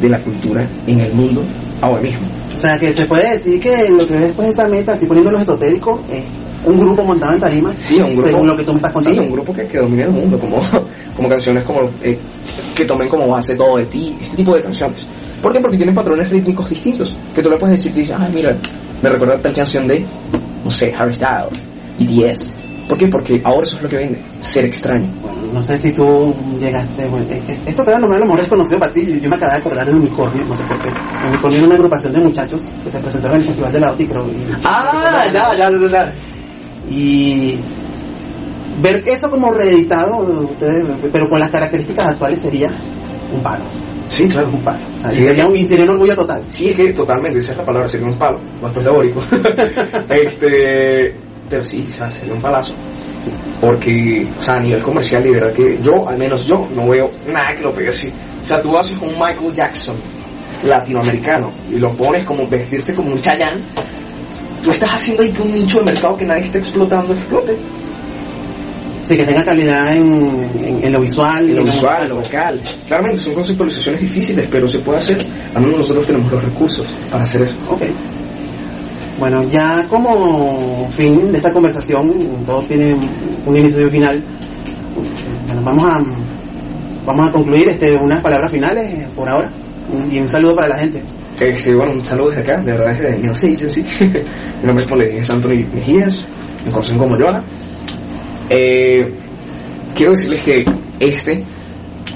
de 0.00 0.08
la 0.08 0.20
cultura 0.20 0.68
en 0.86 1.00
el 1.00 1.12
mundo 1.14 1.42
ahora 1.80 2.02
mismo. 2.02 2.26
O 2.56 2.58
sea, 2.58 2.78
que 2.78 2.92
se 2.92 3.06
puede 3.06 3.32
decir 3.32 3.60
que 3.60 3.88
lo 3.88 4.06
que 4.06 4.14
ves 4.14 4.22
después 4.24 4.48
de 4.48 4.52
esa 4.52 4.68
meta, 4.68 4.92
así 4.94 5.06
poniéndolo 5.06 5.38
esotérico, 5.38 6.00
es 6.10 6.24
un 6.64 6.78
grupo 6.78 7.02
montado 7.02 7.32
en 7.34 7.40
tarima, 7.40 7.74
Sí, 7.76 7.96
un 7.96 8.12
grupo, 8.14 8.22
según 8.28 8.46
lo 8.46 8.56
que 8.56 8.62
tú 8.64 8.72
me 8.72 8.76
estás 8.76 8.92
sí, 8.92 8.96
contando. 9.04 9.22
un 9.22 9.32
grupo 9.32 9.52
que, 9.52 9.66
que 9.66 9.78
domine 9.78 10.02
el 10.04 10.10
mundo, 10.10 10.38
como, 10.38 10.58
como 11.16 11.28
canciones 11.28 11.64
como 11.64 11.80
eh, 12.02 12.18
que 12.74 12.84
tomen 12.84 13.08
como 13.08 13.28
base 13.28 13.54
todo 13.56 13.76
de 13.78 13.86
ti, 13.86 14.16
este 14.20 14.36
tipo 14.36 14.54
de 14.54 14.62
canciones. 14.62 15.06
¿Por 15.42 15.52
qué? 15.52 15.60
Porque 15.60 15.76
tienen 15.76 15.94
patrones 15.94 16.30
rítmicos 16.30 16.68
distintos, 16.70 17.16
que 17.34 17.42
tú 17.42 17.50
le 17.50 17.56
puedes 17.58 17.78
decir, 17.78 17.92
que 17.92 18.00
dices, 18.00 18.16
ah, 18.18 18.28
mira, 18.32 18.56
me 19.02 19.08
recuerda 19.10 19.38
tal 19.40 19.54
canción 19.54 19.88
de, 19.88 20.04
no 20.64 20.70
sé, 20.70 20.92
Harry 20.96 21.12
Styles, 21.14 21.66
BTS. 21.98 22.54
¿Por 22.88 22.98
qué? 22.98 23.06
Porque 23.08 23.40
ahora 23.44 23.62
eso 23.62 23.76
es 23.76 23.82
lo 23.82 23.88
que 23.88 23.96
vende, 23.96 24.22
ser 24.40 24.64
extraño. 24.66 25.08
Bueno, 25.22 25.38
no 25.54 25.62
sé 25.62 25.78
si 25.78 25.92
tú 25.94 26.34
llegaste, 26.60 27.06
bueno, 27.08 27.24
eh, 27.30 27.42
eh, 27.48 27.58
esto 27.66 27.82
que 27.84 27.90
era 27.90 27.98
nombrar 27.98 28.18
a 28.20 28.24
lo 28.24 28.26
mejor 28.26 28.40
desconocido 28.40 28.78
para 28.78 28.92
ti, 28.92 29.06
yo, 29.06 29.14
yo 29.16 29.30
me 29.30 29.36
acababa 29.36 29.54
de 29.56 29.60
acordar 29.60 29.86
del 29.86 29.96
Unicornio, 29.96 30.44
no 30.44 30.56
sé 30.56 30.62
por 30.64 30.78
qué. 30.82 30.88
El 31.22 31.28
Unicornio 31.28 31.58
era 31.58 31.66
una 31.66 31.74
agrupación 31.76 32.12
de 32.12 32.18
muchachos 32.20 32.62
que 32.84 32.90
se 32.90 32.98
presentaron 32.98 33.36
en 33.36 33.40
el 33.42 33.46
Festival 33.48 33.72
de 33.72 33.80
la 33.80 33.92
OTI, 33.92 34.06
creo. 34.06 34.26
y- 34.28 34.52
Ah, 34.64 35.24
ya, 35.32 35.54
ya, 35.56 35.70
ya, 35.70 35.88
ya. 35.88 36.12
Y 36.90 37.58
ver 38.80 39.02
eso 39.06 39.30
como 39.30 39.52
reeditado, 39.52 40.18
ustedes, 40.18 40.84
pero 41.12 41.28
con 41.28 41.40
las 41.40 41.50
características 41.50 42.06
actuales 42.08 42.40
sería 42.40 42.70
un 43.32 43.42
palo, 43.42 43.64
Sí, 44.08 44.28
claro. 44.28 44.48
un 44.48 44.60
palo. 44.60 44.78
Sí. 45.10 45.24
sería, 45.24 45.46
un, 45.46 45.64
sería 45.64 45.84
un 45.84 45.90
orgullo 45.90 46.14
total. 46.14 46.42
Sí, 46.48 46.68
es 46.70 46.76
que 46.76 46.92
totalmente, 46.92 47.38
esa 47.38 47.52
es 47.52 47.58
la 47.58 47.64
palabra, 47.64 47.88
sería 47.88 48.06
un 48.06 48.18
palo, 48.18 48.40
bastante 48.60 48.88
labórico. 48.88 49.20
este, 50.10 51.14
pero 51.48 51.62
sí, 51.62 51.84
o 51.86 51.90
sea, 51.90 52.10
sería 52.10 52.34
un 52.34 52.42
palazo. 52.42 52.72
Porque, 53.60 54.26
o 54.36 54.42
sea, 54.42 54.56
a 54.56 54.60
nivel 54.60 54.82
comercial, 54.82 55.22
de 55.22 55.30
verdad 55.30 55.52
que 55.52 55.78
yo, 55.80 56.08
al 56.08 56.18
menos 56.18 56.44
yo, 56.46 56.66
no 56.74 56.88
veo 56.88 57.10
nada 57.28 57.54
que 57.54 57.62
lo 57.62 57.72
pegue 57.72 57.88
así. 57.88 58.12
O 58.42 58.44
sea, 58.44 58.60
tú 58.60 58.76
haces 58.76 58.98
un 58.98 59.12
Michael 59.12 59.54
Jackson 59.54 59.94
latinoamericano 60.64 61.50
y 61.70 61.78
lo 61.78 61.92
pones 61.92 62.24
como 62.24 62.46
vestirse 62.46 62.94
como 62.94 63.12
un 63.12 63.20
Chayanne, 63.20 63.60
tú 64.62 64.70
estás 64.70 64.92
haciendo 64.94 65.22
ahí 65.22 65.30
que 65.30 65.42
un 65.42 65.52
nicho 65.52 65.78
de 65.78 65.84
mercado 65.84 66.16
que 66.16 66.24
nadie 66.24 66.44
está 66.44 66.58
explotando 66.58 67.14
explote. 67.14 67.56
Sí, 69.04 69.16
que 69.16 69.24
tenga 69.24 69.44
calidad 69.44 69.96
en, 69.96 70.48
en, 70.64 70.84
en 70.84 70.92
lo 70.92 71.00
visual, 71.00 71.48
Lo 71.48 71.60
en 71.60 71.66
la 71.66 71.72
visual, 71.72 72.08
lo 72.08 72.16
vocal. 72.16 72.60
Claramente 72.86 73.18
son 73.18 73.34
conceptualizaciones 73.34 74.00
difíciles, 74.00 74.48
pero 74.50 74.68
se 74.68 74.78
puede 74.78 74.98
hacer. 74.98 75.26
Al 75.54 75.62
menos 75.62 75.78
nosotros 75.78 76.06
tenemos 76.06 76.30
los 76.30 76.42
recursos 76.42 76.86
para 77.10 77.24
hacer 77.24 77.42
eso. 77.42 77.56
Ok. 77.68 77.82
Bueno, 79.18 79.42
ya 79.48 79.86
como 79.88 80.88
fin 80.90 81.32
de 81.32 81.38
esta 81.38 81.52
conversación, 81.52 82.12
todo 82.46 82.62
tiene 82.62 82.96
un 83.44 83.56
inicio 83.56 83.80
y 83.80 83.84
un 83.84 83.90
final. 83.90 84.24
Bueno, 85.46 85.62
vamos 85.62 85.84
a 85.84 86.04
vamos 87.04 87.28
a 87.28 87.32
concluir 87.32 87.68
este 87.68 87.96
unas 87.96 88.20
palabras 88.20 88.50
finales 88.52 88.84
eh, 88.84 89.08
por 89.14 89.28
ahora 89.28 89.50
y 90.10 90.18
un 90.18 90.28
saludo 90.28 90.54
para 90.54 90.68
la 90.68 90.78
gente. 90.78 91.02
Este, 91.40 91.74
bueno, 91.74 91.92
un 91.92 92.04
saludo 92.04 92.30
desde 92.30 92.42
acá, 92.42 92.60
de 92.62 92.72
verdad 92.72 92.94
desde 92.94 93.18
Neos 93.18 93.42
Agency. 93.42 93.82
Mi 94.00 94.66
nombre 94.66 94.84
es, 94.84 94.88
como 94.88 95.00
les 95.00 95.08
dije, 95.08 95.20
es 95.20 95.30
Anthony 95.30 95.64
Mejías, 95.74 96.24
me 96.64 96.70
conocen 96.70 96.98
como 96.98 97.16
Joana. 97.16 97.42
Eh, 98.48 98.98
quiero 99.94 100.12
decirles 100.12 100.42
que 100.42 100.64
este, 101.00 101.32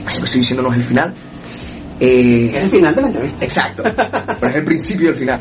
eso 0.09 0.18
que 0.18 0.24
estoy 0.24 0.40
diciendo 0.40 0.62
no 0.62 0.72
es 0.72 0.79
el 0.79 0.85
final. 0.85 1.14
Eh, 1.98 2.50
Es 2.55 2.64
el 2.64 2.68
final 2.68 2.94
de 2.94 3.00
la 3.00 3.07
entrevista. 3.09 3.44
Exacto. 3.44 3.83
Pero 4.40 4.48
es 4.50 4.57
el 4.57 4.64
principio 4.64 5.07
del 5.09 5.16
final. 5.18 5.40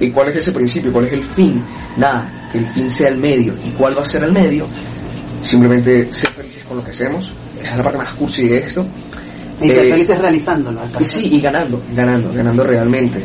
¿Y 0.00 0.10
cuál 0.10 0.28
es 0.30 0.36
ese 0.36 0.52
principio? 0.52 0.92
¿Cuál 0.92 1.06
es 1.06 1.12
el 1.14 1.22
fin? 1.22 1.64
Nada, 1.96 2.48
que 2.52 2.58
el 2.58 2.66
fin 2.66 2.90
sea 2.90 3.08
el 3.08 3.18
medio. 3.18 3.52
¿Y 3.64 3.70
cuál 3.70 3.96
va 3.96 4.02
a 4.02 4.04
ser 4.04 4.22
el 4.24 4.32
medio? 4.32 4.66
Simplemente 5.40 6.12
ser 6.12 6.30
felices 6.32 6.64
con 6.64 6.76
lo 6.76 6.84
que 6.84 6.90
hacemos. 6.90 7.34
Esa 7.60 7.72
es 7.72 7.76
la 7.78 7.82
parte 7.84 7.98
más 7.98 8.14
cursi 8.14 8.48
de 8.48 8.58
esto. 8.58 8.86
Y 9.62 9.70
Eh, 9.70 9.74
felices 9.90 10.18
realizándolo. 10.18 10.80
y 10.84 10.92
parecer. 10.92 11.22
sí, 11.22 11.36
y 11.36 11.40
ganando, 11.40 11.80
ganando, 11.94 12.30
ganando 12.32 12.64
realmente. 12.64 13.20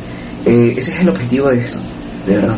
Eh, 0.45 0.73
ese 0.77 0.91
es 0.93 0.99
el 1.01 1.09
objetivo 1.09 1.49
de 1.49 1.59
esto, 1.61 1.79
de 2.25 2.33
verdad. 2.35 2.57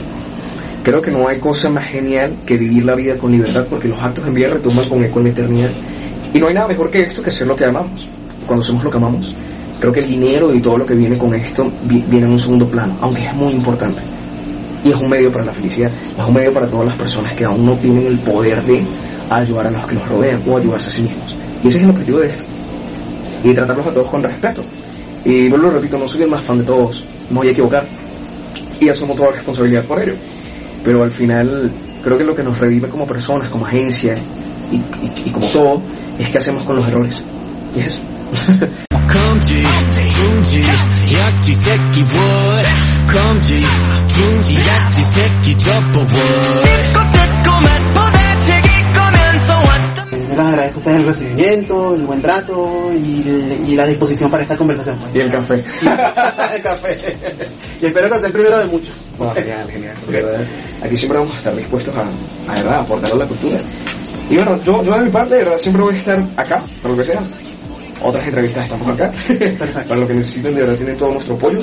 Creo 0.83 1.01
que 1.01 1.11
no 1.11 1.27
hay 1.27 1.39
cosa 1.39 1.69
más 1.69 1.85
genial 1.85 2.37
que 2.45 2.57
vivir 2.57 2.83
la 2.83 2.95
vida 2.95 3.15
con 3.17 3.31
libertad 3.31 3.65
porque 3.69 3.87
los 3.87 4.01
actos 4.01 4.25
en 4.27 4.33
vida 4.33 4.49
retumban 4.49 4.87
con 4.89 5.03
eco 5.03 5.19
en 5.19 5.25
la 5.25 5.31
eternidad. 5.31 5.69
Y 6.33 6.39
no 6.39 6.47
hay 6.47 6.53
nada 6.55 6.67
mejor 6.67 6.89
que 6.89 7.01
esto 7.01 7.21
que 7.21 7.29
hacer 7.29 7.45
lo 7.47 7.55
que 7.55 7.65
amamos. 7.65 8.09
Cuando 8.47 8.63
hacemos 8.63 8.83
lo 8.83 8.89
que 8.89 8.97
amamos, 8.97 9.35
creo 9.79 9.93
que 9.93 9.99
el 9.99 10.07
dinero 10.09 10.53
y 10.53 10.59
todo 10.59 10.77
lo 10.79 10.85
que 10.85 10.95
viene 10.95 11.17
con 11.17 11.33
esto 11.35 11.71
vi- 11.83 12.03
viene 12.07 12.25
en 12.25 12.31
un 12.33 12.39
segundo 12.39 12.65
plano, 12.67 12.97
aunque 13.01 13.23
es 13.25 13.33
muy 13.33 13.53
importante. 13.53 14.01
Y 14.83 14.89
es 14.89 14.95
un 14.95 15.09
medio 15.09 15.31
para 15.31 15.45
la 15.45 15.53
felicidad, 15.53 15.91
es 16.19 16.25
un 16.25 16.33
medio 16.33 16.51
para 16.51 16.67
todas 16.67 16.87
las 16.87 16.95
personas 16.95 17.33
que 17.33 17.45
aún 17.45 17.63
no 17.65 17.73
tienen 17.77 18.07
el 18.07 18.17
poder 18.19 18.61
de 18.63 18.83
ayudar 19.29 19.67
a 19.67 19.71
los 19.71 19.85
que 19.85 19.95
los 19.95 20.07
rodean 20.09 20.41
o 20.47 20.57
ayudarse 20.57 20.87
a 20.87 20.91
sí 20.91 21.01
mismos. 21.03 21.35
Y 21.63 21.67
ese 21.67 21.77
es 21.77 21.83
el 21.83 21.89
objetivo 21.91 22.19
de 22.19 22.27
esto 22.27 22.43
y 23.43 23.53
tratarlos 23.53 23.87
a 23.87 23.93
todos 23.93 24.07
con 24.07 24.21
respeto. 24.23 24.63
Y 25.25 25.49
vuelvo 25.49 25.67
lo 25.67 25.73
repito, 25.73 25.97
no 25.97 26.07
soy 26.07 26.23
el 26.23 26.29
más 26.29 26.43
fan 26.43 26.57
de 26.59 26.63
todos, 26.63 27.03
me 27.29 27.37
voy 27.37 27.47
a 27.49 27.51
equivocar 27.51 27.85
y 28.79 28.89
asumo 28.89 29.13
toda 29.13 29.27
la 29.29 29.35
responsabilidad 29.35 29.85
por 29.85 30.01
ello. 30.01 30.15
Pero 30.83 31.03
al 31.03 31.11
final 31.11 31.71
creo 32.03 32.17
que 32.17 32.23
lo 32.23 32.35
que 32.35 32.41
nos 32.43 32.57
redime 32.57 32.87
como 32.87 33.05
personas, 33.05 33.47
como 33.49 33.65
agencia 33.67 34.17
y, 34.71 34.75
y- 34.75 35.13
y 35.25 35.29
como 35.29 35.47
todo 35.47 35.81
es 36.17 36.27
que 36.29 36.37
hacemos 36.39 36.63
con 36.63 36.75
los 36.75 36.87
errores. 36.87 37.21
Y 37.75 37.79
es 37.79 37.87
eso 37.87 38.01
agradezco 50.47 50.75
a 50.75 50.79
ustedes 50.79 50.97
el 50.97 51.05
recibimiento, 51.05 51.95
el 51.95 52.01
buen 52.03 52.21
trato 52.21 52.91
y, 52.93 53.75
la 53.75 53.85
disposición 53.85 54.29
para 54.29 54.43
esta 54.43 54.57
conversación. 54.57 54.97
Pues. 54.97 55.15
Y 55.15 55.19
el 55.19 55.31
café. 55.31 55.53
el 56.55 56.61
café. 56.61 56.97
y 57.81 57.85
espero 57.85 58.09
que 58.09 58.17
sea 58.17 58.27
el 58.27 58.33
primero 58.33 58.59
de 58.59 58.65
muchos. 58.65 58.93
Genial, 59.35 59.69
genial. 59.69 59.95
¿verdad? 60.07 60.45
Aquí 60.83 60.95
siempre 60.95 61.19
vamos 61.19 61.33
a 61.35 61.37
estar 61.37 61.55
dispuestos 61.55 61.95
a, 61.95 62.51
a, 62.51 62.59
a 62.59 62.81
aportar 62.81 63.11
a 63.11 63.15
la 63.15 63.25
cultura. 63.25 63.59
Y 64.29 64.35
bueno, 64.35 64.61
yo, 64.63 64.83
yo 64.83 64.97
de 64.97 65.03
mi 65.03 65.09
parte, 65.09 65.35
de 65.35 65.43
verdad, 65.43 65.57
siempre 65.57 65.83
voy 65.83 65.95
a 65.95 65.97
estar 65.97 66.19
acá, 66.37 66.63
para 66.81 66.93
lo 66.93 67.01
que 67.01 67.07
sea. 67.07 67.21
Otras 68.03 68.27
entrevistas 68.27 68.63
estamos 68.63 68.87
acá. 68.89 69.11
Para 69.87 69.99
lo 69.99 70.07
que 70.07 70.15
necesiten, 70.15 70.55
de 70.55 70.61
verdad, 70.61 70.75
tienen 70.75 70.97
todo 70.97 71.13
nuestro 71.13 71.35
apoyo. 71.35 71.59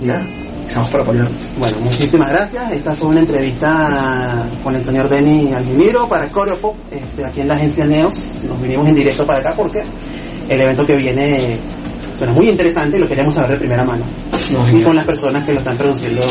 Y 0.00 0.04
nada 0.04 0.24
estamos 0.70 0.90
para. 0.90 1.04
Bueno, 1.58 1.78
muchísimas 1.80 2.30
gracias. 2.30 2.72
Esta 2.72 2.94
fue 2.94 3.08
una 3.08 3.20
entrevista 3.20 4.46
con 4.62 4.74
el 4.76 4.84
señor 4.84 5.08
Denny 5.08 5.52
Algimiro 5.52 6.08
para 6.08 6.28
Coreopop, 6.28 6.76
este, 6.90 7.24
aquí 7.24 7.40
en 7.40 7.48
la 7.48 7.54
agencia 7.54 7.84
Neos. 7.86 8.38
Nos 8.44 8.60
vinimos 8.60 8.88
en 8.88 8.94
directo 8.94 9.26
para 9.26 9.40
acá 9.40 9.52
porque 9.56 9.82
el 10.48 10.60
evento 10.60 10.86
que 10.86 10.96
viene 10.96 11.58
suena 12.16 12.32
muy 12.32 12.48
interesante 12.48 12.96
y 12.98 13.00
lo 13.00 13.08
queremos 13.08 13.34
saber 13.34 13.52
de 13.52 13.56
primera 13.58 13.84
mano. 13.84 14.04
No, 14.52 14.68
y 14.68 14.82
con 14.82 14.94
las 14.96 15.04
personas 15.04 15.44
que 15.44 15.52
lo 15.52 15.58
están 15.58 15.76
produciendo 15.76 16.22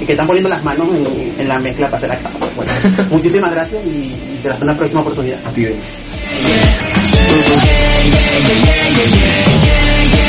y 0.00 0.04
que 0.04 0.12
están 0.12 0.26
poniendo 0.26 0.48
las 0.48 0.62
manos 0.62 0.88
en, 0.94 1.40
en 1.40 1.48
la 1.48 1.58
mezcla 1.58 1.86
para 1.86 1.96
hacer 1.96 2.08
la 2.10 2.18
casa. 2.18 2.38
Bueno, 2.54 2.72
muchísimas 3.10 3.50
gracias 3.50 3.82
y, 3.84 4.14
y 4.34 4.38
será 4.40 4.54
hasta 4.54 4.64
una 4.64 4.76
próxima 4.76 5.00
oportunidad. 5.00 5.38
A 5.46 5.50
ti, 5.50 5.62
Denis. 5.64 5.84